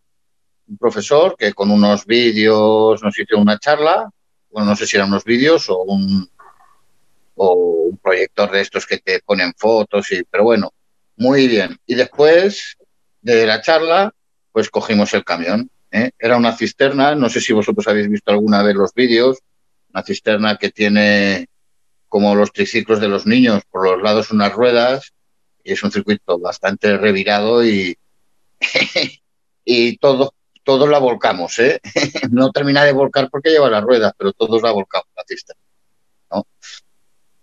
un 0.67 0.77
profesor 0.77 1.35
que 1.37 1.53
con 1.53 1.69
unos 1.69 2.05
vídeos 2.05 3.03
nos 3.03 3.19
hizo 3.19 3.37
una 3.37 3.59
charla, 3.59 4.09
bueno, 4.49 4.69
no 4.69 4.75
sé 4.75 4.87
si 4.87 4.95
eran 4.95 5.09
unos 5.09 5.23
vídeos 5.23 5.69
o 5.69 5.83
un, 5.83 6.27
o 7.35 7.53
un 7.89 7.97
proyector 7.97 8.49
de 8.51 8.61
estos 8.61 8.85
que 8.87 8.97
te 8.99 9.19
ponen 9.19 9.53
fotos, 9.55 10.11
y, 10.11 10.23
pero 10.23 10.45
bueno, 10.45 10.71
muy 11.17 11.47
bien. 11.47 11.77
Y 11.85 11.95
después 11.95 12.77
de 13.21 13.45
la 13.45 13.61
charla, 13.61 14.13
pues 14.55 14.69
cogimos 14.69 15.13
el 15.13 15.25
camión. 15.25 15.69
¿eh? 15.91 16.11
Era 16.17 16.37
una 16.37 16.55
cisterna, 16.55 17.13
no 17.13 17.27
sé 17.27 17.41
si 17.41 17.51
vosotros 17.51 17.89
habéis 17.89 18.07
visto 18.07 18.31
alguna 18.31 18.63
vez 18.63 18.73
los 18.73 18.93
vídeos, 18.93 19.39
una 19.93 20.01
cisterna 20.01 20.55
que 20.55 20.71
tiene 20.71 21.47
como 22.07 22.35
los 22.35 22.53
triciclos 22.53 23.01
de 23.01 23.09
los 23.09 23.25
niños, 23.25 23.63
por 23.69 23.85
los 23.85 24.01
lados 24.01 24.31
unas 24.31 24.53
ruedas, 24.53 25.11
y 25.61 25.73
es 25.73 25.83
un 25.83 25.91
circuito 25.91 26.39
bastante 26.39 26.95
revirado 26.95 27.65
y, 27.65 27.97
y 29.65 29.97
todo, 29.97 30.33
todos 30.63 30.87
la 30.87 30.99
volcamos, 30.99 31.59
¿eh? 31.59 31.81
no 32.31 32.49
termina 32.51 32.85
de 32.85 32.93
volcar 32.93 33.27
porque 33.29 33.49
lleva 33.49 33.69
las 33.69 33.83
ruedas, 33.83 34.13
pero 34.17 34.31
todos 34.31 34.61
la 34.61 34.71
volcamos, 34.71 35.09
la 35.17 35.23
cisterna. 35.27 35.61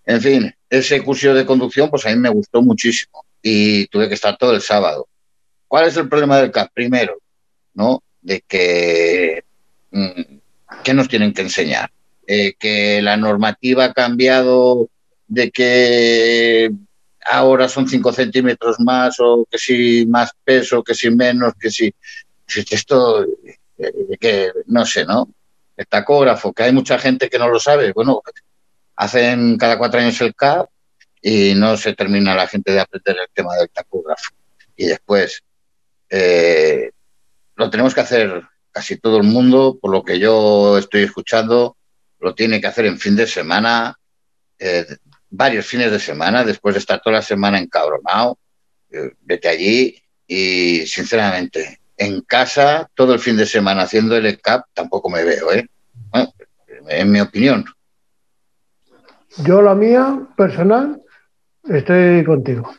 En 0.07 0.21
fin, 0.23 0.55
ese 0.71 1.05
curso 1.05 1.35
de 1.35 1.45
conducción, 1.45 1.91
pues 1.91 2.07
a 2.07 2.09
mí 2.09 2.17
me 2.17 2.31
gustó 2.31 2.63
muchísimo 2.63 3.27
y 3.43 3.87
tuve 3.89 4.09
que 4.09 4.15
estar 4.15 4.39
todo 4.39 4.55
el 4.55 4.63
sábado. 4.63 5.09
¿Cuál 5.73 5.89
es 5.89 5.97
el 5.97 6.07
problema 6.07 6.37
del 6.37 6.51
CAP? 6.51 6.71
Primero, 6.75 7.17
¿no? 7.73 8.03
De 8.21 8.43
que, 8.47 9.43
mm, 9.91 10.21
¿qué 10.85 10.93
nos 10.93 11.09
tienen 11.09 11.33
que 11.33 11.41
enseñar? 11.41 11.91
Eh, 12.27 12.53
que 12.59 13.01
la 13.01 13.17
normativa 13.17 13.87
ha 13.87 13.93
cambiado 13.95 14.91
de 15.27 15.51
que 15.51 16.71
ahora 17.25 17.71
son 17.71 17.89
5 17.89 18.13
centímetros 18.13 18.81
más 18.81 19.17
o 19.19 19.47
que 19.51 19.57
si 19.57 20.05
más 20.05 20.33
peso, 20.45 20.85
que 20.85 20.95
si 20.95 21.11
menos, 21.11 21.55
que 21.59 21.71
si... 21.71 21.95
Esto, 22.55 23.25
eh, 23.25 24.19
que 24.21 24.51
no 24.67 24.85
sé, 24.85 25.07
¿no? 25.07 25.27
El 25.75 25.87
tacógrafo, 25.87 26.53
que 26.53 26.65
hay 26.65 26.73
mucha 26.75 26.99
gente 26.99 27.31
que 27.31 27.39
no 27.39 27.49
lo 27.49 27.59
sabe. 27.59 27.95
Bueno, 27.95 28.21
hacen 28.95 29.57
cada 29.57 29.79
cuatro 29.79 30.01
años 30.01 30.21
el 30.21 30.35
CAP 30.35 30.69
y 31.23 31.55
no 31.55 31.79
se 31.79 31.95
termina 31.95 32.35
la 32.35 32.47
gente 32.47 32.73
de 32.73 32.81
aprender 32.81 33.17
el 33.19 33.33
tema 33.33 33.55
del 33.55 33.71
tacógrafo. 33.71 34.33
Y 34.77 34.85
después, 34.85 35.43
eh, 36.15 36.91
lo 37.57 37.71
tenemos 37.71 37.95
que 37.95 38.03
hacer 38.03 38.43
casi 38.71 38.99
todo 38.99 39.17
el 39.17 39.23
mundo, 39.23 39.79
por 39.81 39.91
lo 39.91 40.05
que 40.05 40.19
yo 40.19 40.77
estoy 40.77 41.05
escuchando, 41.05 41.79
lo 42.21 42.35
tiene 42.35 42.61
que 42.61 42.67
hacer 42.67 42.85
en 42.85 42.99
fin 42.99 43.17
de 43.17 43.27
semana, 43.27 43.97
eh, 44.59 44.87
varios 45.31 45.67
fines 45.67 45.91
de 45.91 45.99
semana, 45.99 46.45
después 46.45 46.75
de 46.75 46.81
estar 46.81 47.01
toda 47.01 47.17
la 47.17 47.23
semana 47.23 47.59
encabronado, 47.59 48.39
eh, 48.91 49.13
vete 49.23 49.49
allí 49.49 50.03
y 50.27 50.87
sinceramente, 50.87 51.81
en 51.97 52.21
casa, 52.21 52.91
todo 52.95 53.15
el 53.15 53.19
fin 53.19 53.39
de 53.39 53.47
semana 53.47 53.83
haciendo 53.83 54.15
el 54.15 54.27
ECAP, 54.27 54.67
tampoco 54.75 55.09
me 55.09 55.25
veo, 55.25 55.51
¿eh? 55.53 55.67
En 56.89 57.11
mi 57.11 57.21
opinión. 57.21 57.65
Yo 59.39 59.63
la 59.63 59.75
mía, 59.75 60.21
personal, 60.37 61.01
estoy 61.65 62.23
contigo. 62.25 62.75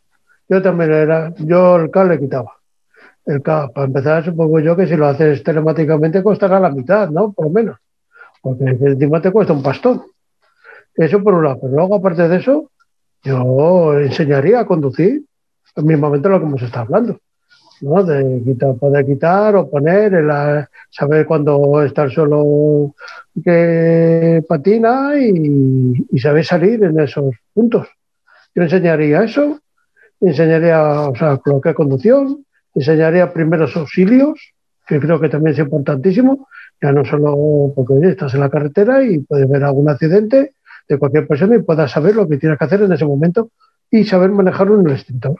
Yo 0.47 0.61
también 0.61 0.91
era, 0.93 1.33
yo 1.39 1.77
el 1.77 1.89
CAP 1.89 2.09
le 2.09 2.19
quitaba. 2.19 2.62
El 3.25 3.41
para 3.41 3.69
empezar, 3.75 4.25
supongo 4.25 4.59
yo 4.59 4.75
que 4.75 4.85
si 4.85 4.95
lo 4.97 5.07
haces 5.07 5.43
telemáticamente 5.43 6.21
costará 6.21 6.59
la 6.59 6.69
mitad, 6.69 7.09
¿no? 7.09 7.31
Por 7.31 7.45
lo 7.45 7.51
menos. 7.51 7.77
Porque 8.41 8.65
encima 8.65 9.21
te 9.21 9.31
cuesta 9.31 9.53
un 9.53 9.63
pastón. 9.63 10.03
Eso 10.93 11.23
por 11.23 11.33
un 11.35 11.45
lado. 11.45 11.59
Pero 11.61 11.73
luego, 11.73 11.95
aparte 11.95 12.27
de 12.27 12.37
eso, 12.37 12.69
yo 13.23 13.97
enseñaría 13.97 14.59
a 14.59 14.65
conducir 14.65 15.23
mismamente 15.77 16.29
lo 16.29 16.39
que 16.39 16.45
hemos 16.45 16.61
estado 16.61 16.85
hablando. 16.85 17.19
¿no? 17.81 18.03
De 18.03 18.41
quitar, 18.43 18.75
poder 18.75 19.05
quitar 19.05 19.55
o 19.55 19.69
poner, 19.69 20.13
el, 20.13 20.29
saber 20.89 21.25
cuándo 21.25 21.81
está 21.83 22.03
el 22.03 22.11
suelo 22.11 22.93
que 23.43 24.43
patina 24.47 25.13
y, 25.17 26.05
y, 26.11 26.19
saber 26.19 26.45
salir 26.45 26.83
en 26.83 26.99
esos 26.99 27.35
puntos. 27.53 27.87
Yo 28.53 28.63
enseñaría 28.63 29.23
eso, 29.23 29.59
enseñaría, 30.19 31.09
o 31.09 31.15
sea, 31.15 31.39
lo 31.45 31.59
que 31.59 31.69
es 31.69 31.75
conducción, 31.75 32.45
enseñaría 32.75 33.33
primeros 33.33 33.75
auxilios, 33.75 34.53
que 34.87 34.99
creo 34.99 35.19
que 35.19 35.29
también 35.29 35.53
es 35.53 35.59
importantísimo, 35.59 36.47
ya 36.81 36.91
no 36.91 37.05
solo 37.05 37.71
porque 37.75 38.07
estás 38.09 38.33
en 38.33 38.41
la 38.41 38.49
carretera 38.49 39.03
y 39.03 39.19
puedes 39.19 39.49
ver 39.49 39.63
algún 39.63 39.89
accidente 39.89 40.53
de 40.87 40.97
cualquier 40.97 41.27
persona 41.27 41.55
y 41.55 41.61
puedas 41.61 41.91
saber 41.91 42.15
lo 42.15 42.27
que 42.27 42.37
tienes 42.37 42.57
que 42.57 42.65
hacer 42.65 42.81
en 42.81 42.91
ese 42.91 43.05
momento 43.05 43.49
y 43.89 44.03
saber 44.03 44.31
manejarlo 44.31 44.79
en 44.79 44.87
el 44.87 44.93
extintor. 44.93 45.35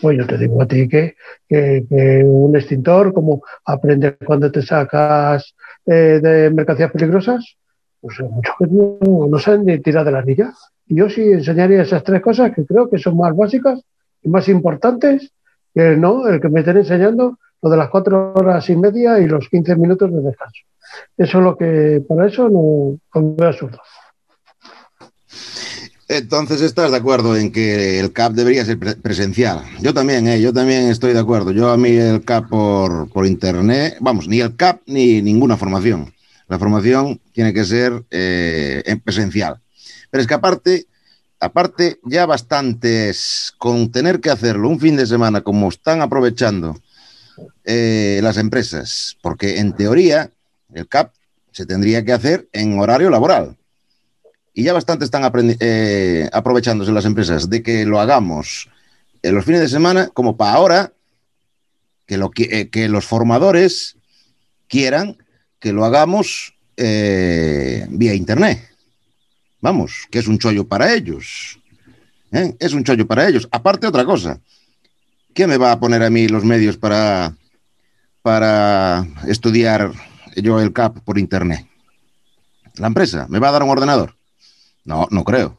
Pues 0.00 0.18
yo 0.18 0.26
te 0.26 0.38
digo 0.38 0.60
a 0.62 0.66
ti 0.66 0.88
que, 0.88 1.16
que, 1.48 1.84
que 1.88 2.22
un 2.24 2.54
extintor, 2.54 3.12
como 3.12 3.42
aprender 3.64 4.18
cuando 4.24 4.50
te 4.50 4.62
sacas 4.62 5.54
eh, 5.86 6.20
de 6.22 6.50
mercancías 6.50 6.90
peligrosas, 6.90 7.56
pues 8.00 8.20
muchos 8.20 8.54
que 8.58 8.66
no, 8.66 9.26
no, 9.28 9.38
saben 9.38 9.64
ni 9.64 9.78
tirar 9.78 10.04
de 10.04 10.12
la 10.12 10.18
anilla. 10.18 10.52
Y 10.86 10.96
yo 10.96 11.08
sí 11.08 11.22
enseñaría 11.22 11.82
esas 11.82 12.04
tres 12.04 12.20
cosas 12.22 12.52
que 12.54 12.64
creo 12.64 12.88
que 12.90 12.98
son 12.98 13.16
más 13.16 13.34
básicas 13.34 13.80
y 14.22 14.28
más 14.28 14.48
importantes 14.48 15.32
no 15.76 16.26
el 16.28 16.40
que 16.40 16.48
me 16.48 16.60
estén 16.60 16.78
enseñando 16.78 17.38
lo 17.62 17.70
de 17.70 17.76
las 17.76 17.88
cuatro 17.90 18.32
horas 18.34 18.68
y 18.70 18.76
media 18.76 19.18
y 19.18 19.26
los 19.26 19.48
15 19.48 19.76
minutos 19.76 20.12
de 20.12 20.20
descanso. 20.20 20.62
Eso 21.16 21.38
es 21.38 21.44
lo 21.44 21.56
que, 21.56 22.02
para 22.08 22.26
eso 22.26 22.48
no, 22.48 22.98
no 23.14 23.34
veo 23.36 23.48
absurdo. 23.48 23.78
Entonces 26.08 26.60
estás 26.60 26.92
de 26.92 26.98
acuerdo 26.98 27.36
en 27.36 27.50
que 27.50 27.98
el 27.98 28.12
CAP 28.12 28.32
debería 28.32 28.64
ser 28.64 28.78
pre 28.78 28.94
presencial. 28.94 29.62
Yo 29.80 29.92
también, 29.92 30.28
¿eh? 30.28 30.40
yo 30.40 30.52
también 30.52 30.88
estoy 30.88 31.12
de 31.12 31.18
acuerdo. 31.18 31.50
Yo 31.50 31.70
a 31.70 31.76
mí 31.76 31.90
el 31.90 32.24
CAP 32.24 32.48
por, 32.48 33.10
por 33.10 33.26
internet, 33.26 33.96
vamos, 34.00 34.28
ni 34.28 34.40
el 34.40 34.54
CAP 34.54 34.82
ni 34.86 35.20
ninguna 35.20 35.56
formación. 35.56 36.14
La 36.48 36.60
formación 36.60 37.20
tiene 37.32 37.52
que 37.52 37.64
ser 37.64 38.04
eh, 38.10 38.82
en 38.86 39.00
presencial. 39.00 39.60
Pero 40.10 40.20
es 40.20 40.28
que 40.28 40.34
aparte, 40.34 40.86
aparte 41.40 41.98
ya 42.04 42.26
bastantes 42.26 43.54
con 43.58 43.90
tener 43.90 44.20
que 44.20 44.30
hacerlo 44.30 44.68
un 44.68 44.80
fin 44.80 44.96
de 44.96 45.06
semana 45.06 45.42
como 45.42 45.68
están 45.68 46.02
aprovechando 46.02 46.76
eh, 47.64 48.20
las 48.22 48.36
empresas, 48.36 49.16
porque 49.22 49.58
en 49.58 49.74
teoría 49.74 50.30
el 50.72 50.88
CAP 50.88 51.12
se 51.52 51.66
tendría 51.66 52.04
que 52.04 52.12
hacer 52.12 52.48
en 52.52 52.78
horario 52.78 53.10
laboral 53.10 53.56
y 54.56 54.62
ya 54.62 54.72
bastante 54.72 55.04
están 55.04 55.30
eh, 55.60 56.30
aprovechándose 56.32 56.90
las 56.90 57.04
empresas 57.04 57.50
de 57.50 57.62
que 57.62 57.84
lo 57.84 58.00
hagamos 58.00 58.70
en 59.22 59.34
los 59.34 59.44
fines 59.44 59.60
de 59.60 59.68
semana, 59.68 60.08
como 60.08 60.38
para 60.38 60.54
ahora, 60.54 60.92
que, 62.06 62.16
lo, 62.16 62.30
eh, 62.36 62.70
que 62.70 62.88
los 62.88 63.04
formadores 63.04 63.96
quieran 64.66 65.18
que 65.58 65.72
lo 65.72 65.84
hagamos 65.84 66.54
eh, 66.76 67.86
vía 67.90 68.14
internet. 68.14 68.66
Vamos, 69.66 70.06
que 70.12 70.20
es 70.20 70.28
un 70.28 70.38
chollo 70.38 70.68
para 70.68 70.94
ellos. 70.94 71.58
¿eh? 72.30 72.54
Es 72.60 72.72
un 72.72 72.84
chollo 72.84 73.04
para 73.04 73.28
ellos. 73.28 73.48
Aparte, 73.50 73.88
otra 73.88 74.04
cosa. 74.04 74.38
¿Qué 75.34 75.48
me 75.48 75.56
va 75.56 75.72
a 75.72 75.80
poner 75.80 76.04
a 76.04 76.08
mí 76.08 76.28
los 76.28 76.44
medios 76.44 76.76
para, 76.76 77.34
para 78.22 79.04
estudiar 79.26 79.90
yo 80.36 80.60
el 80.60 80.72
CAP 80.72 81.00
por 81.00 81.18
internet? 81.18 81.66
La 82.76 82.86
empresa 82.86 83.26
me 83.28 83.40
va 83.40 83.48
a 83.48 83.50
dar 83.50 83.64
un 83.64 83.70
ordenador. 83.70 84.16
No, 84.84 85.08
no 85.10 85.24
creo. 85.24 85.58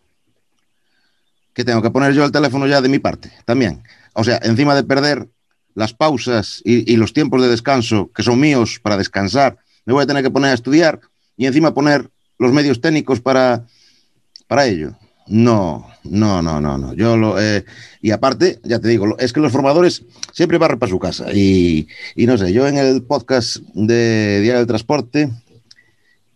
¿Qué 1.54 1.66
tengo 1.66 1.82
que 1.82 1.92
poner 1.92 2.14
yo 2.14 2.24
el 2.24 2.32
teléfono 2.32 2.66
ya 2.66 2.80
de 2.80 2.88
mi 2.88 3.00
parte? 3.00 3.30
También. 3.44 3.84
O 4.14 4.24
sea, 4.24 4.40
encima 4.42 4.74
de 4.74 4.86
perder 4.86 5.28
las 5.76 5.94
pausas 5.94 6.62
y, 6.64 6.90
y, 6.90 6.96
los 6.96 7.12
tiempos 7.12 7.42
de 7.42 7.50
descanso 7.50 8.10
que 8.16 8.24
son 8.24 8.40
míos 8.40 8.80
para 8.82 8.96
descansar, 8.96 9.58
me 9.84 9.92
voy 9.92 10.04
a 10.04 10.08
tener 10.08 10.24
que 10.24 10.32
poner 10.32 10.52
a 10.52 10.54
estudiar 10.54 11.02
y 11.36 11.46
encima 11.46 11.74
poner 11.74 12.10
los 12.40 12.54
medios 12.54 12.80
técnicos 12.80 13.20
para, 13.20 13.66
para 14.48 14.66
ello. 14.66 14.94
No, 15.28 15.86
no, 16.06 16.42
no, 16.42 16.62
no, 16.62 16.78
no. 16.78 16.94
Yo 16.94 17.18
lo, 17.18 17.40
eh, 17.40 17.66
y 18.02 18.12
aparte, 18.12 18.60
ya 18.64 18.80
te 18.80 18.88
digo, 18.88 19.18
es 19.20 19.34
que 19.34 19.42
los 19.42 19.52
formadores 19.52 20.04
siempre 20.32 20.58
barren 20.58 20.80
para 20.80 20.90
su 20.90 21.00
casa. 21.00 21.34
Y, 21.34 21.88
y, 22.16 22.26
no 22.26 22.38
sé, 22.38 22.54
yo 22.54 22.68
en 22.68 22.78
el 22.78 23.04
podcast 23.04 23.58
de 23.74 24.40
Diario 24.42 24.60
del 24.60 24.68
Transporte, 24.68 25.30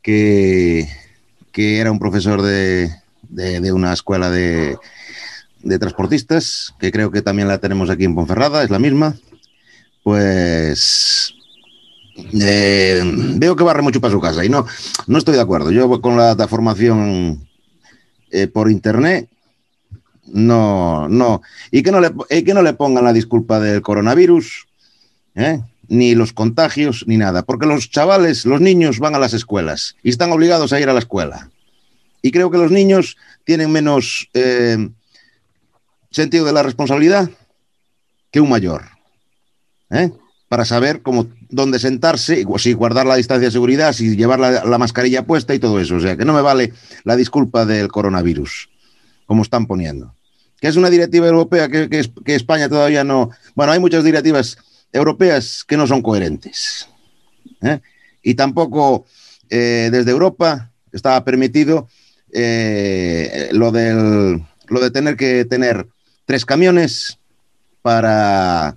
que, 0.01 0.89
que 1.53 1.77
era 1.79 1.91
un 1.91 1.99
profesor 1.99 2.41
de, 2.41 2.91
de, 3.29 3.71
una 3.71 3.93
escuela 3.93 4.29
de, 4.29 4.77
de, 5.63 5.79
transportistas, 5.79 6.75
que 6.79 6.91
creo 6.91 7.11
que 7.11 7.21
también 7.21 7.47
la 7.47 7.59
tenemos 7.59 7.89
aquí 7.89 8.03
en 8.03 8.15
Ponferrada, 8.15 8.63
es 8.63 8.69
la 8.69 8.79
misma, 8.79 9.15
pues 10.03 11.33
eh, 12.33 13.01
veo 13.35 13.55
que 13.55 13.63
barre 13.63 13.81
mucho 13.81 14.01
para 14.01 14.11
su 14.11 14.19
casa 14.19 14.43
y 14.43 14.49
no, 14.49 14.65
no 15.07 15.17
estoy 15.17 15.35
de 15.35 15.41
acuerdo. 15.41 15.71
Yo 15.71 16.01
con 16.01 16.17
la, 16.17 16.35
la 16.35 16.47
formación 16.49 17.47
eh, 18.31 18.47
por 18.47 18.71
internet, 18.71 19.29
no, 20.33 21.09
no. 21.09 21.41
Y 21.71 21.83
que 21.83 21.91
no, 21.91 21.99
le, 21.99 22.11
que 22.43 22.53
no 22.53 22.61
le 22.61 22.73
pongan 22.73 23.03
la 23.03 23.13
disculpa 23.13 23.59
del 23.59 23.81
coronavirus, 23.81 24.67
¿eh? 25.35 25.61
ni 25.87 26.15
los 26.15 26.33
contagios, 26.33 27.03
ni 27.07 27.17
nada. 27.17 27.43
Porque 27.43 27.65
los 27.65 27.89
chavales, 27.89 28.45
los 28.45 28.61
niños 28.61 28.99
van 28.99 29.15
a 29.15 29.19
las 29.19 29.33
escuelas 29.33 29.95
y 30.03 30.09
están 30.09 30.31
obligados 30.31 30.71
a 30.73 30.79
ir 30.79 30.89
a 30.89 30.93
la 30.93 30.99
escuela. 30.99 31.49
Y 32.21 32.31
creo 32.31 32.51
que 32.51 32.57
los 32.57 32.71
niños 32.71 33.17
tienen 33.43 33.71
menos 33.71 34.29
eh, 34.33 34.89
sentido 36.11 36.45
de 36.45 36.53
la 36.53 36.63
responsabilidad 36.63 37.29
que 38.31 38.41
un 38.41 38.49
mayor. 38.49 38.83
Para 40.47 40.63
saber 40.63 41.01
cómo, 41.01 41.27
dónde 41.51 41.79
sentarse, 41.79 42.45
si 42.57 42.73
guardar 42.73 43.05
la 43.05 43.15
distancia 43.15 43.47
de 43.47 43.51
seguridad, 43.51 43.93
si 43.93 44.15
llevar 44.15 44.39
la, 44.39 44.65
la, 44.65 44.77
mascarilla 44.77 45.25
puesta 45.25 45.53
y 45.53 45.59
todo 45.59 45.79
eso. 45.79 45.95
O 45.95 45.99
sea, 45.99 46.17
que 46.17 46.25
no 46.25 46.33
me 46.33 46.41
vale 46.41 46.73
la 47.03 47.15
disculpa 47.15 47.65
del 47.65 47.89
coronavirus, 47.89 48.69
como 49.25 49.43
están 49.43 49.67
poniendo. 49.67 50.15
Que 50.59 50.67
es 50.67 50.75
una 50.75 50.89
directiva 50.89 51.27
europea 51.27 51.69
que 51.69 52.11
España 52.25 52.69
todavía 52.69 53.03
no. 53.03 53.31
Bueno, 53.55 53.71
hay 53.71 53.79
muchas 53.79 54.03
directivas 54.03 54.57
europeas 54.93 55.63
que 55.63 55.77
no 55.77 55.87
son 55.87 56.01
coherentes. 56.01 56.87
¿eh? 57.61 57.79
Y 58.21 58.35
tampoco 58.35 59.05
eh, 59.49 59.89
desde 59.91 60.11
Europa 60.11 60.71
estaba 60.91 61.23
permitido 61.23 61.87
eh, 62.33 63.49
lo, 63.51 63.71
del, 63.71 64.43
lo 64.67 64.79
de 64.79 64.91
tener 64.91 65.15
que 65.15 65.45
tener 65.45 65.87
tres 66.25 66.45
camiones 66.45 67.17
para, 67.81 68.75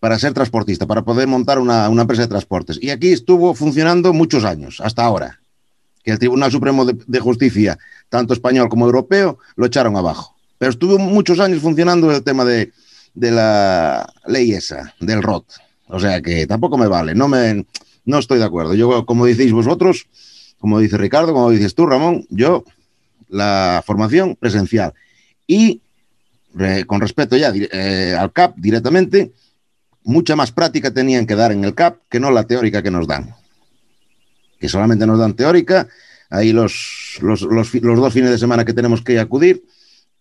para 0.00 0.18
ser 0.18 0.32
transportista, 0.34 0.86
para 0.86 1.02
poder 1.02 1.26
montar 1.26 1.58
una, 1.58 1.86
empresa 1.86 2.22
de 2.22 2.28
transportes. 2.28 2.78
Y 2.80 2.90
aquí 2.90 3.12
estuvo 3.12 3.54
funcionando 3.54 4.12
muchos 4.12 4.44
años, 4.44 4.80
hasta 4.80 5.04
ahora, 5.04 5.40
que 6.02 6.12
el 6.12 6.18
Tribunal 6.18 6.52
Supremo 6.52 6.84
de, 6.84 7.20
Justicia, 7.20 7.78
tanto 8.08 8.34
español 8.34 8.68
como 8.68 8.86
europeo, 8.86 9.38
lo 9.56 9.66
echaron 9.66 9.96
abajo. 9.96 10.36
Pero 10.58 10.70
estuvo 10.70 10.98
muchos 10.98 11.40
años 11.40 11.60
funcionando 11.60 12.10
el 12.10 12.22
tema 12.22 12.44
de, 12.44 12.72
de 13.14 13.30
la 13.30 14.12
ley 14.26 14.52
esa, 14.52 14.94
del 15.00 15.22
ROT. 15.22 15.44
O 15.88 16.00
sea 16.00 16.20
que 16.20 16.46
tampoco 16.46 16.78
me 16.78 16.88
vale, 16.88 17.14
no, 17.14 17.28
me, 17.28 17.66
no 18.04 18.18
estoy 18.18 18.38
de 18.38 18.44
acuerdo. 18.44 18.74
Yo, 18.74 19.06
como 19.06 19.26
decís 19.26 19.52
vosotros, 19.52 20.06
como 20.58 20.78
dice 20.78 20.96
Ricardo, 20.96 21.32
como 21.32 21.50
dices 21.50 21.74
tú, 21.74 21.86
Ramón, 21.86 22.26
yo 22.30 22.64
la 23.28 23.82
formación 23.86 24.36
presencial. 24.36 24.94
Y 25.46 25.80
eh, 26.58 26.84
con 26.86 27.00
respecto 27.00 27.36
ya 27.36 27.52
eh, 27.54 28.16
al 28.18 28.32
CAP 28.32 28.56
directamente, 28.56 29.32
mucha 30.06 30.36
más 30.36 30.52
práctica 30.52 30.92
tenían 30.92 31.26
que 31.26 31.34
dar 31.34 31.52
en 31.52 31.64
el 31.64 31.74
CAP 31.74 31.98
que 32.08 32.20
no 32.20 32.30
la 32.30 32.44
teórica 32.44 32.82
que 32.82 32.92
nos 32.92 33.06
dan. 33.06 33.34
Que 34.58 34.68
solamente 34.68 35.06
nos 35.06 35.18
dan 35.18 35.34
teórica, 35.34 35.88
ahí 36.30 36.52
los, 36.52 37.18
los, 37.20 37.42
los, 37.42 37.74
los 37.74 37.98
dos 37.98 38.12
fines 38.14 38.30
de 38.30 38.38
semana 38.38 38.64
que 38.64 38.72
tenemos 38.72 39.02
que 39.02 39.18
acudir, 39.18 39.64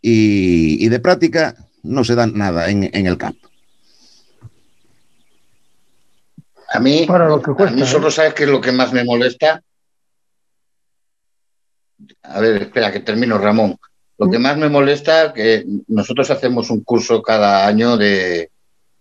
y, 0.01 0.83
y 0.83 0.89
de 0.89 0.99
práctica 0.99 1.55
no 1.83 2.03
se 2.03 2.15
dan 2.15 2.35
nada 2.35 2.69
en, 2.69 2.89
en 2.91 3.05
el 3.05 3.17
CAP. 3.17 3.35
A 6.73 6.79
mí, 6.79 7.05
Para 7.07 7.29
lo 7.29 7.41
que 7.41 7.53
cuesta, 7.53 7.75
a 7.75 7.79
mí 7.79 7.85
solo 7.85 8.07
¿eh? 8.07 8.11
sabes 8.11 8.33
que 8.33 8.43
es 8.43 8.49
lo 8.49 8.59
que 8.59 8.71
más 8.71 8.91
me 8.91 9.03
molesta. 9.03 9.61
A 12.23 12.41
ver, 12.41 12.63
espera, 12.63 12.91
que 12.91 12.99
termino, 13.01 13.37
Ramón. 13.37 13.77
Lo 14.17 14.29
que 14.31 14.39
más 14.39 14.57
me 14.57 14.67
molesta 14.67 15.31
que 15.31 15.63
nosotros 15.87 16.31
hacemos 16.31 16.69
un 16.71 16.83
curso 16.83 17.21
cada 17.21 17.67
año 17.67 17.97
de, 17.97 18.49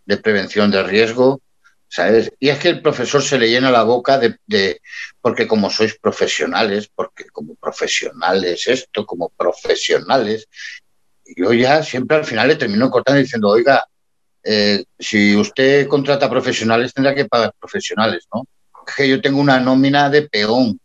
de 0.04 0.16
prevención 0.16 0.70
de 0.70 0.82
riesgo, 0.82 1.40
¿sabes? 1.88 2.32
Y 2.40 2.48
es 2.48 2.58
que 2.58 2.68
el 2.68 2.82
profesor 2.82 3.22
se 3.22 3.38
le 3.38 3.48
llena 3.48 3.70
la 3.70 3.84
boca 3.84 4.18
de, 4.18 4.80
porque 5.20 5.46
como 5.46 5.70
sois 5.70 5.96
profesionales, 5.98 6.90
porque 6.94 7.26
como 7.26 7.54
profesionales 7.54 8.66
esto, 8.66 9.06
como 9.06 9.30
profesionales, 9.30 10.48
yo 11.36 11.52
ya 11.52 11.82
siempre 11.82 12.16
al 12.16 12.24
final 12.24 12.48
le 12.48 12.56
termino 12.56 12.90
cortando 12.90 13.20
diciendo, 13.20 13.48
oiga, 13.48 13.84
eh, 14.42 14.84
si 14.98 15.36
usted 15.36 15.86
contrata 15.86 16.28
profesionales 16.28 16.92
tendrá 16.92 17.14
que 17.14 17.24
pagar 17.26 17.54
profesionales, 17.58 18.26
¿no? 18.34 18.46
Es 18.86 18.94
que 18.94 19.08
yo 19.08 19.20
tengo 19.20 19.40
una 19.40 19.58
nómina 19.58 20.10
de 20.10 20.28
peón. 20.28 20.78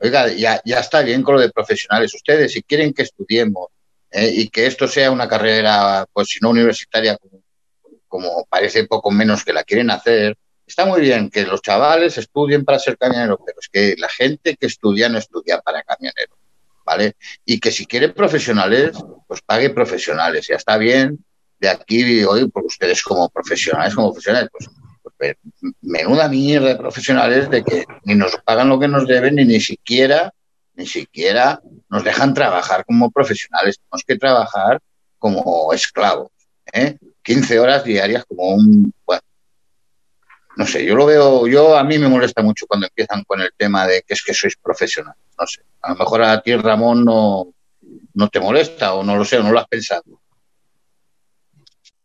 Oiga, 0.00 0.28
ya, 0.28 0.60
ya 0.64 0.80
está 0.80 1.02
bien 1.02 1.22
con 1.22 1.36
lo 1.36 1.40
de 1.40 1.50
profesionales. 1.50 2.14
Ustedes, 2.14 2.52
si 2.52 2.62
quieren 2.62 2.92
que 2.92 3.02
estudiemos 3.02 3.68
eh, 4.10 4.30
y 4.34 4.48
que 4.48 4.66
esto 4.66 4.86
sea 4.86 5.10
una 5.10 5.28
carrera, 5.28 6.06
pues 6.12 6.28
si 6.28 6.38
no 6.40 6.50
universitaria, 6.50 7.16
como, 7.16 7.37
como 8.08 8.46
parece 8.46 8.86
poco 8.86 9.10
menos 9.10 9.44
que 9.44 9.52
la 9.52 9.64
quieren 9.64 9.90
hacer, 9.90 10.36
está 10.66 10.84
muy 10.84 11.00
bien 11.00 11.30
que 11.30 11.44
los 11.44 11.62
chavales 11.62 12.18
estudien 12.18 12.64
para 12.64 12.78
ser 12.78 12.98
camioneros, 12.98 13.38
pero 13.44 13.58
es 13.60 13.68
que 13.68 13.94
la 13.98 14.08
gente 14.08 14.56
que 14.56 14.66
estudia 14.66 15.08
no 15.08 15.18
estudia 15.18 15.60
para 15.60 15.82
camionero, 15.82 16.36
¿vale? 16.84 17.16
Y 17.44 17.58
que 17.58 17.72
si 17.72 17.86
quiere 17.86 18.10
profesionales, 18.10 18.96
pues 19.26 19.40
pague 19.42 19.70
profesionales, 19.70 20.46
ya 20.48 20.56
está 20.56 20.76
bien. 20.76 21.24
De 21.60 21.68
aquí 21.68 22.22
hoy, 22.22 22.48
porque 22.48 22.68
ustedes 22.68 23.02
como 23.02 23.28
profesionales, 23.30 23.94
como 23.94 24.12
profesionales, 24.12 24.48
pues, 24.52 24.68
pues 25.16 25.36
menuda 25.80 26.28
mierda 26.28 26.68
de 26.68 26.76
profesionales 26.76 27.50
de 27.50 27.64
que 27.64 27.84
ni 28.04 28.14
nos 28.14 28.36
pagan 28.44 28.68
lo 28.68 28.78
que 28.78 28.86
nos 28.86 29.08
deben, 29.08 29.34
ni 29.34 29.44
ni 29.44 29.60
siquiera, 29.60 30.32
ni 30.74 30.86
siquiera 30.86 31.60
nos 31.88 32.04
dejan 32.04 32.32
trabajar 32.32 32.84
como 32.84 33.10
profesionales. 33.10 33.78
Tenemos 33.78 34.04
que 34.06 34.16
trabajar 34.16 34.80
como 35.18 35.72
esclavos, 35.72 36.30
¿eh? 36.72 36.96
15 37.28 37.60
horas 37.60 37.84
diarias 37.84 38.24
como 38.24 38.54
un, 38.54 38.90
bueno, 39.04 39.20
no 40.56 40.64
sé, 40.64 40.82
yo 40.82 40.96
lo 40.96 41.04
veo, 41.04 41.46
yo 41.46 41.76
a 41.76 41.84
mí 41.84 41.98
me 41.98 42.08
molesta 42.08 42.40
mucho 42.40 42.64
cuando 42.66 42.86
empiezan 42.86 43.22
con 43.24 43.42
el 43.42 43.50
tema 43.54 43.86
de 43.86 44.00
que 44.00 44.14
es 44.14 44.24
que 44.24 44.32
sois 44.32 44.56
profesionales, 44.56 45.20
no 45.38 45.46
sé, 45.46 45.60
a 45.82 45.90
lo 45.90 45.96
mejor 45.96 46.22
a 46.22 46.40
ti 46.40 46.56
Ramón 46.56 47.04
no, 47.04 47.48
no 48.14 48.28
te 48.28 48.40
molesta 48.40 48.94
o 48.94 49.04
no 49.04 49.14
lo 49.14 49.26
sé, 49.26 49.36
o 49.36 49.42
no 49.42 49.52
lo 49.52 49.58
has 49.58 49.68
pensado. 49.68 50.04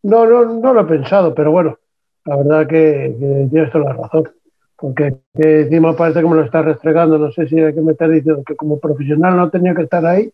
No, 0.03 0.25
no, 0.25 0.43
no 0.43 0.73
lo 0.73 0.81
he 0.81 0.85
pensado, 0.85 1.33
pero 1.33 1.51
bueno, 1.51 1.79
la 2.25 2.35
verdad 2.35 2.67
que, 2.67 3.15
que 3.17 3.47
tienes 3.49 3.71
toda 3.71 3.85
la 3.85 3.93
razón, 3.93 4.29
porque 4.75 5.15
que 5.33 5.61
encima 5.61 5.95
parece 5.95 6.19
que 6.19 6.27
me 6.27 6.35
lo 6.35 6.43
estás 6.43 6.65
restregando, 6.65 7.17
no 7.17 7.31
sé 7.31 7.47
si 7.47 7.61
hay 7.61 7.73
que 7.73 7.79
me 7.79 7.93
estás 7.93 8.11
diciendo 8.11 8.43
que 8.45 8.57
como 8.57 8.77
profesional 8.77 9.37
no 9.37 9.49
tenía 9.49 9.73
que 9.73 9.83
estar 9.83 10.05
ahí 10.05 10.29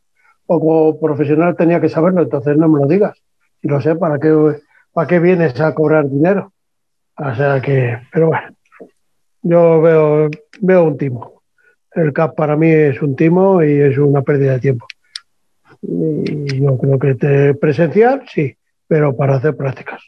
o 0.48 0.60
como 0.60 1.00
profesional 1.00 1.56
tenía 1.56 1.80
que 1.80 1.90
saberlo, 1.90 2.24
entonces 2.24 2.58
no 2.58 2.68
me 2.68 2.80
lo 2.80 2.88
digas, 2.88 3.22
si 3.62 3.68
lo 3.68 3.80
sé, 3.82 3.96
¿para 3.96 4.18
qué, 4.18 4.34
para 4.94 5.08
qué 5.08 5.20
vienes 5.20 5.60
a 5.60 5.74
cobrar 5.74 6.10
dinero? 6.10 6.54
O 7.16 7.36
sea 7.36 7.62
que, 7.62 7.98
pero 8.12 8.28
bueno, 8.28 8.56
yo 9.42 9.82
veo, 9.82 10.30
veo 10.62 10.84
un 10.84 10.98
timo. 10.98 11.42
El 11.94 12.14
CAP 12.14 12.36
para 12.36 12.56
mí 12.56 12.70
es 12.70 13.02
un 13.02 13.16
timo 13.16 13.64
y 13.64 13.80
es 13.80 13.98
una 13.98 14.22
pérdida 14.22 14.54
de 14.54 14.60
tiempo. 14.60 14.86
Y 15.82 16.62
yo 16.62 16.78
creo 16.78 17.00
que 17.00 17.16
te 17.16 17.54
presencial, 17.56 18.24
sí, 18.32 18.56
pero 18.88 19.16
para 19.16 19.36
hacer 19.36 19.56
prácticas. 19.56 20.02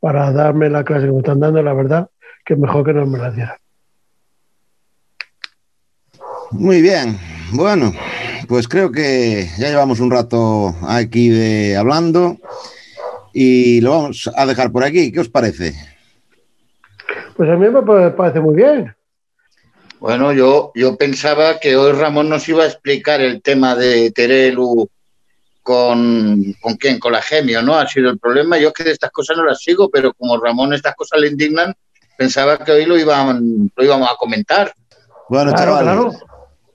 Para 0.00 0.30
darme 0.32 0.68
la 0.68 0.84
clase 0.84 1.06
que 1.06 1.12
me 1.12 1.18
están 1.18 1.40
dando, 1.40 1.62
la 1.62 1.72
verdad, 1.72 2.08
que 2.44 2.56
mejor 2.56 2.84
que 2.84 2.92
no 2.92 3.06
me 3.06 3.18
la 3.18 3.30
dieran. 3.30 3.56
Muy 6.50 6.82
bien, 6.82 7.18
bueno, 7.52 7.92
pues 8.46 8.68
creo 8.68 8.92
que 8.92 9.48
ya 9.58 9.68
llevamos 9.68 9.98
un 10.00 10.10
rato 10.10 10.74
aquí 10.86 11.30
de 11.30 11.76
hablando 11.76 12.36
y 13.34 13.80
lo 13.80 13.90
vamos 13.90 14.30
a 14.34 14.46
dejar 14.46 14.70
por 14.72 14.84
aquí. 14.84 15.10
¿Qué 15.12 15.20
os 15.20 15.28
parece? 15.28 15.74
Pues 17.36 17.50
a 17.50 17.56
mí 17.56 17.68
me 17.68 18.10
parece 18.12 18.40
muy 18.40 18.54
bien. 18.54 18.94
Bueno, 19.98 20.32
yo, 20.32 20.70
yo 20.74 20.96
pensaba 20.96 21.58
que 21.58 21.76
hoy 21.76 21.92
Ramón 21.92 22.28
nos 22.28 22.48
iba 22.48 22.62
a 22.62 22.66
explicar 22.66 23.20
el 23.20 23.42
tema 23.42 23.74
de 23.74 24.10
Terelu 24.12 24.88
con, 25.62 26.54
con 26.60 26.74
quién, 26.76 26.98
con 26.98 27.12
la 27.12 27.22
Gemio, 27.22 27.62
¿no? 27.62 27.74
Ha 27.74 27.88
sido 27.88 28.10
el 28.10 28.18
problema. 28.18 28.58
Yo 28.58 28.68
es 28.68 28.74
que 28.74 28.84
de 28.84 28.92
estas 28.92 29.10
cosas 29.10 29.36
no 29.36 29.44
las 29.44 29.60
sigo, 29.60 29.88
pero 29.90 30.12
como 30.14 30.38
Ramón 30.38 30.74
estas 30.74 30.94
cosas 30.94 31.20
le 31.20 31.28
indignan, 31.28 31.74
pensaba 32.16 32.58
que 32.58 32.70
hoy 32.70 32.84
lo, 32.84 32.98
iban, 32.98 33.70
lo 33.74 33.84
íbamos 33.84 34.08
a 34.10 34.16
comentar. 34.16 34.72
Bueno, 35.28 35.52
Claro, 35.52 35.72
chavales. 35.72 35.92
claro. 35.92 36.12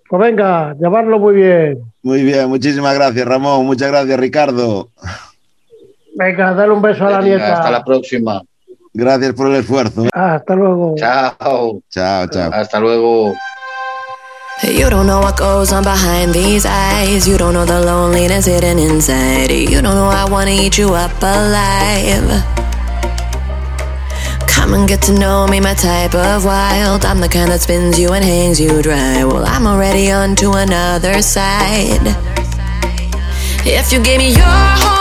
Pues 0.10 0.22
venga, 0.24 0.74
llevarlo 0.74 1.20
muy 1.20 1.36
bien. 1.36 1.80
Muy 2.02 2.24
bien, 2.24 2.50
muchísimas 2.50 2.96
gracias, 2.96 3.26
Ramón. 3.28 3.64
Muchas 3.66 3.90
gracias, 3.90 4.20
Ricardo. 4.20 4.90
Venga, 6.20 6.54
dale 6.54 6.74
un 6.74 6.82
beso 6.82 7.08
a 7.08 7.12
la 7.12 7.22
nieta. 7.22 7.54
hasta 7.54 7.72
la 7.72 7.82
próxima. 7.82 8.42
Gracias 8.94 9.34
por 9.34 9.48
el 9.48 9.56
esfuerzo. 9.56 10.04
Hasta 10.12 10.54
luego. 10.54 10.96
Chao. 10.98 11.82
Chao, 11.90 12.28
chao. 12.28 12.52
Hasta 12.52 12.80
luego. 12.82 13.34
You 14.64 14.90
don't 14.90 15.08
know 15.08 15.22
what 15.22 15.38
goes 15.38 15.72
on 15.72 15.86
behind 15.86 16.34
these 16.34 16.66
eyes. 16.66 17.26
You 17.26 17.38
don't 17.38 17.54
know 17.54 17.66
the 17.66 17.80
loneliness 17.80 18.46
hidden 18.48 18.80
inside. 18.80 19.50
You 19.50 19.82
don't 19.82 19.96
know 19.96 20.10
I 20.10 20.30
wanna 20.30 20.52
eat 20.52 20.78
you 20.78 20.94
up 20.94 21.14
alive. 21.22 22.44
Come 24.46 24.74
and 24.74 24.90
get 24.90 25.02
to 25.04 25.14
know 25.14 25.48
me, 25.48 25.62
my 25.62 25.74
type 25.74 26.14
of 26.14 26.44
wild. 26.44 27.06
I'm 27.06 27.22
the 27.22 27.30
kind 27.30 27.50
that 27.50 27.62
spins 27.62 27.98
you 27.98 28.12
and 28.12 28.26
hangs 28.26 28.60
you 28.60 28.82
dry. 28.82 29.24
Well, 29.24 29.46
I'm 29.46 29.66
already 29.66 30.12
on 30.12 30.36
to 30.36 30.52
another 30.52 31.22
side. 31.22 32.14
If 33.66 33.94
you 33.94 34.02
gave 34.02 34.20
me 34.20 34.32
your 34.32 34.44
whole 34.44 34.80
life, 34.82 34.96
I 34.96 34.99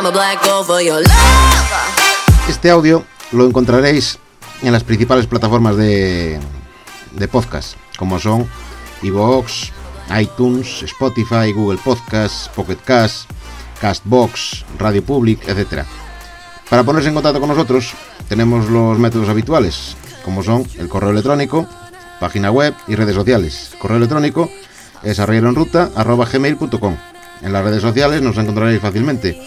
I'm 0.00 0.06
a 0.06 0.10
black, 0.12 0.42
gold 0.44 0.66
for 0.66 0.82
your 0.82 1.00
love. 1.00 1.10
Este 2.48 2.70
audio 2.70 3.04
lo 3.32 3.46
encontraréis 3.46 4.18
en 4.60 4.72
las 4.72 4.84
principales 4.84 5.26
plataformas 5.26 5.76
de, 5.76 6.38
de 7.12 7.28
podcast, 7.28 7.76
como 7.96 8.18
son 8.18 8.46
iVoox, 9.02 9.70
iTunes, 10.20 10.82
Spotify, 10.82 11.52
Google 11.54 11.78
Podcasts, 11.82 12.50
Pocket 12.54 12.78
Cast, 12.84 13.30
Castbox, 13.80 14.64
Radio 14.78 15.04
Public, 15.04 15.48
etc. 15.48 15.84
Para 16.68 16.84
ponerse 16.84 17.08
en 17.08 17.14
contacto 17.14 17.40
con 17.40 17.48
nosotros 17.48 17.92
tenemos 18.28 18.68
los 18.68 18.98
métodos 18.98 19.28
habituales, 19.28 19.96
como 20.24 20.42
son 20.42 20.64
el 20.78 20.88
correo 20.88 21.10
electrónico, 21.10 21.66
página 22.20 22.50
web 22.50 22.74
y 22.86 22.94
redes 22.94 23.14
sociales. 23.14 23.72
Correo 23.78 23.96
electrónico 23.96 24.50
es 25.02 25.18
arrieroenruta.gmail.com. 25.18 26.96
En 27.42 27.52
las 27.52 27.64
redes 27.64 27.82
sociales 27.82 28.22
nos 28.22 28.36
encontraréis 28.36 28.80
fácilmente. 28.80 29.40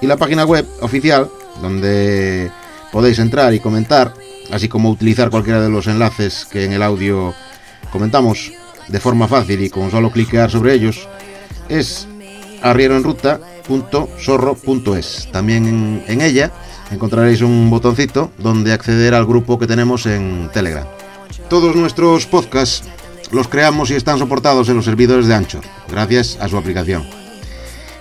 Y 0.00 0.06
la 0.06 0.16
página 0.16 0.44
web 0.44 0.66
oficial, 0.80 1.30
donde 1.60 2.50
podéis 2.90 3.18
entrar 3.18 3.54
y 3.54 3.60
comentar, 3.60 4.14
así 4.50 4.68
como 4.68 4.90
utilizar 4.90 5.30
cualquiera 5.30 5.60
de 5.60 5.68
los 5.68 5.86
enlaces 5.86 6.46
que 6.50 6.64
en 6.64 6.72
el 6.72 6.82
audio 6.82 7.34
comentamos 7.92 8.52
de 8.88 9.00
forma 9.00 9.28
fácil 9.28 9.62
y 9.62 9.70
con 9.70 9.90
solo 9.90 10.10
cliquear 10.10 10.50
sobre 10.50 10.74
ellos, 10.74 11.08
es 11.68 12.08
arrieroenruta.sorro.es. 13.64 15.28
También 15.32 15.66
en, 15.66 16.04
en 16.06 16.20
ella 16.20 16.50
encontraréis 16.90 17.40
un 17.40 17.70
botoncito 17.70 18.30
donde 18.38 18.72
acceder 18.72 19.14
al 19.14 19.26
grupo 19.26 19.58
que 19.58 19.66
tenemos 19.66 20.06
en 20.06 20.50
Telegram. 20.52 20.86
Todos 21.48 21.74
nuestros 21.74 22.26
podcasts 22.26 22.84
los 23.30 23.48
creamos 23.48 23.90
y 23.90 23.94
están 23.94 24.18
soportados 24.18 24.68
en 24.68 24.76
los 24.76 24.84
servidores 24.84 25.26
de 25.26 25.34
Anchor, 25.34 25.62
gracias 25.88 26.38
a 26.40 26.48
su 26.48 26.56
aplicación. 26.56 27.04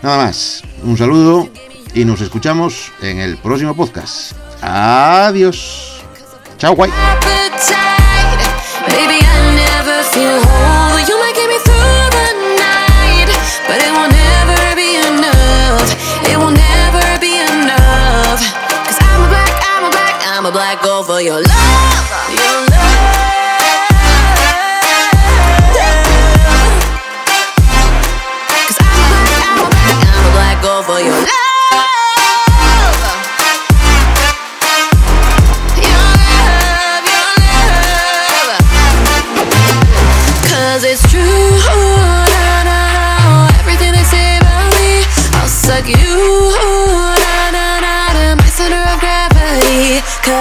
Nada 0.01 0.25
más, 0.25 0.61
un 0.83 0.97
saludo 0.97 1.49
y 1.93 2.05
nos 2.05 2.21
escuchamos 2.21 2.91
en 3.01 3.19
el 3.19 3.37
próximo 3.37 3.75
podcast. 3.75 4.33
Adiós. 4.61 6.03
Chao, 6.57 6.75
guay. 6.75 6.91
Your 21.23 21.41
love. 21.41 22.52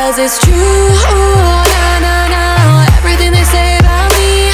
Cause 0.03 0.19
it's 0.19 0.38
true. 0.43 0.51
Na, 0.51 2.03
na, 2.03 2.17
na, 2.35 2.45
everything 2.99 3.31
they 3.31 3.47
say 3.47 3.79
about 3.79 4.11
me. 4.19 4.51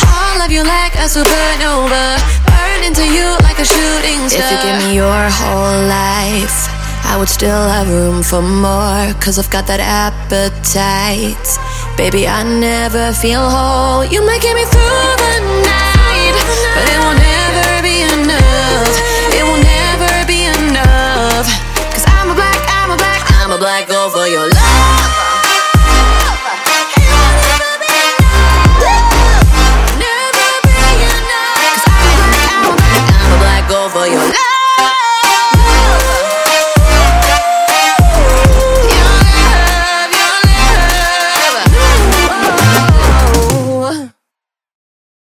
All 0.00 0.40
of 0.40 0.50
you 0.50 0.64
like 0.64 0.96
a 0.96 1.04
supernova. 1.12 2.16
Burn 2.48 2.80
into 2.80 3.04
you 3.04 3.36
like 3.44 3.60
a 3.60 3.68
shooting 3.68 4.32
star. 4.32 4.40
If 4.40 4.48
you 4.48 4.58
give 4.64 4.76
me 4.80 4.96
your 4.96 5.28
whole 5.28 5.76
life, 5.92 6.72
I 7.04 7.20
would 7.20 7.28
still 7.28 7.68
have 7.68 7.86
room 7.86 8.22
for 8.22 8.40
more. 8.40 9.12
Cause 9.20 9.38
I've 9.38 9.50
got 9.50 9.66
that 9.66 9.84
appetite. 9.84 11.48
Baby, 12.00 12.26
I 12.26 12.40
never 12.42 13.12
feel 13.12 13.44
whole. 13.44 14.08
You 14.08 14.24
might 14.24 14.40
get 14.40 14.56
me 14.56 14.64
through 14.64 15.08
the 15.20 15.36
night, 15.68 16.36
but 16.72 16.84
it 16.88 16.96
will 16.96 17.18
never 17.20 17.68
be 17.84 18.08
enough. 18.08 18.94
It 19.36 19.44
will 19.44 19.60
never 19.60 20.24
be 20.24 20.48
enough. 20.48 21.44
Cause 21.92 22.08
I'm 22.08 22.32
a 22.32 22.34
black, 22.34 22.56
I'm 22.72 22.88
a 22.88 22.96
black, 22.96 23.20
I'm 23.36 23.50
a 23.52 23.58
black 23.58 23.86
gold 23.86 24.12
for 24.16 24.26
your 24.26 24.48
love. 24.48 24.61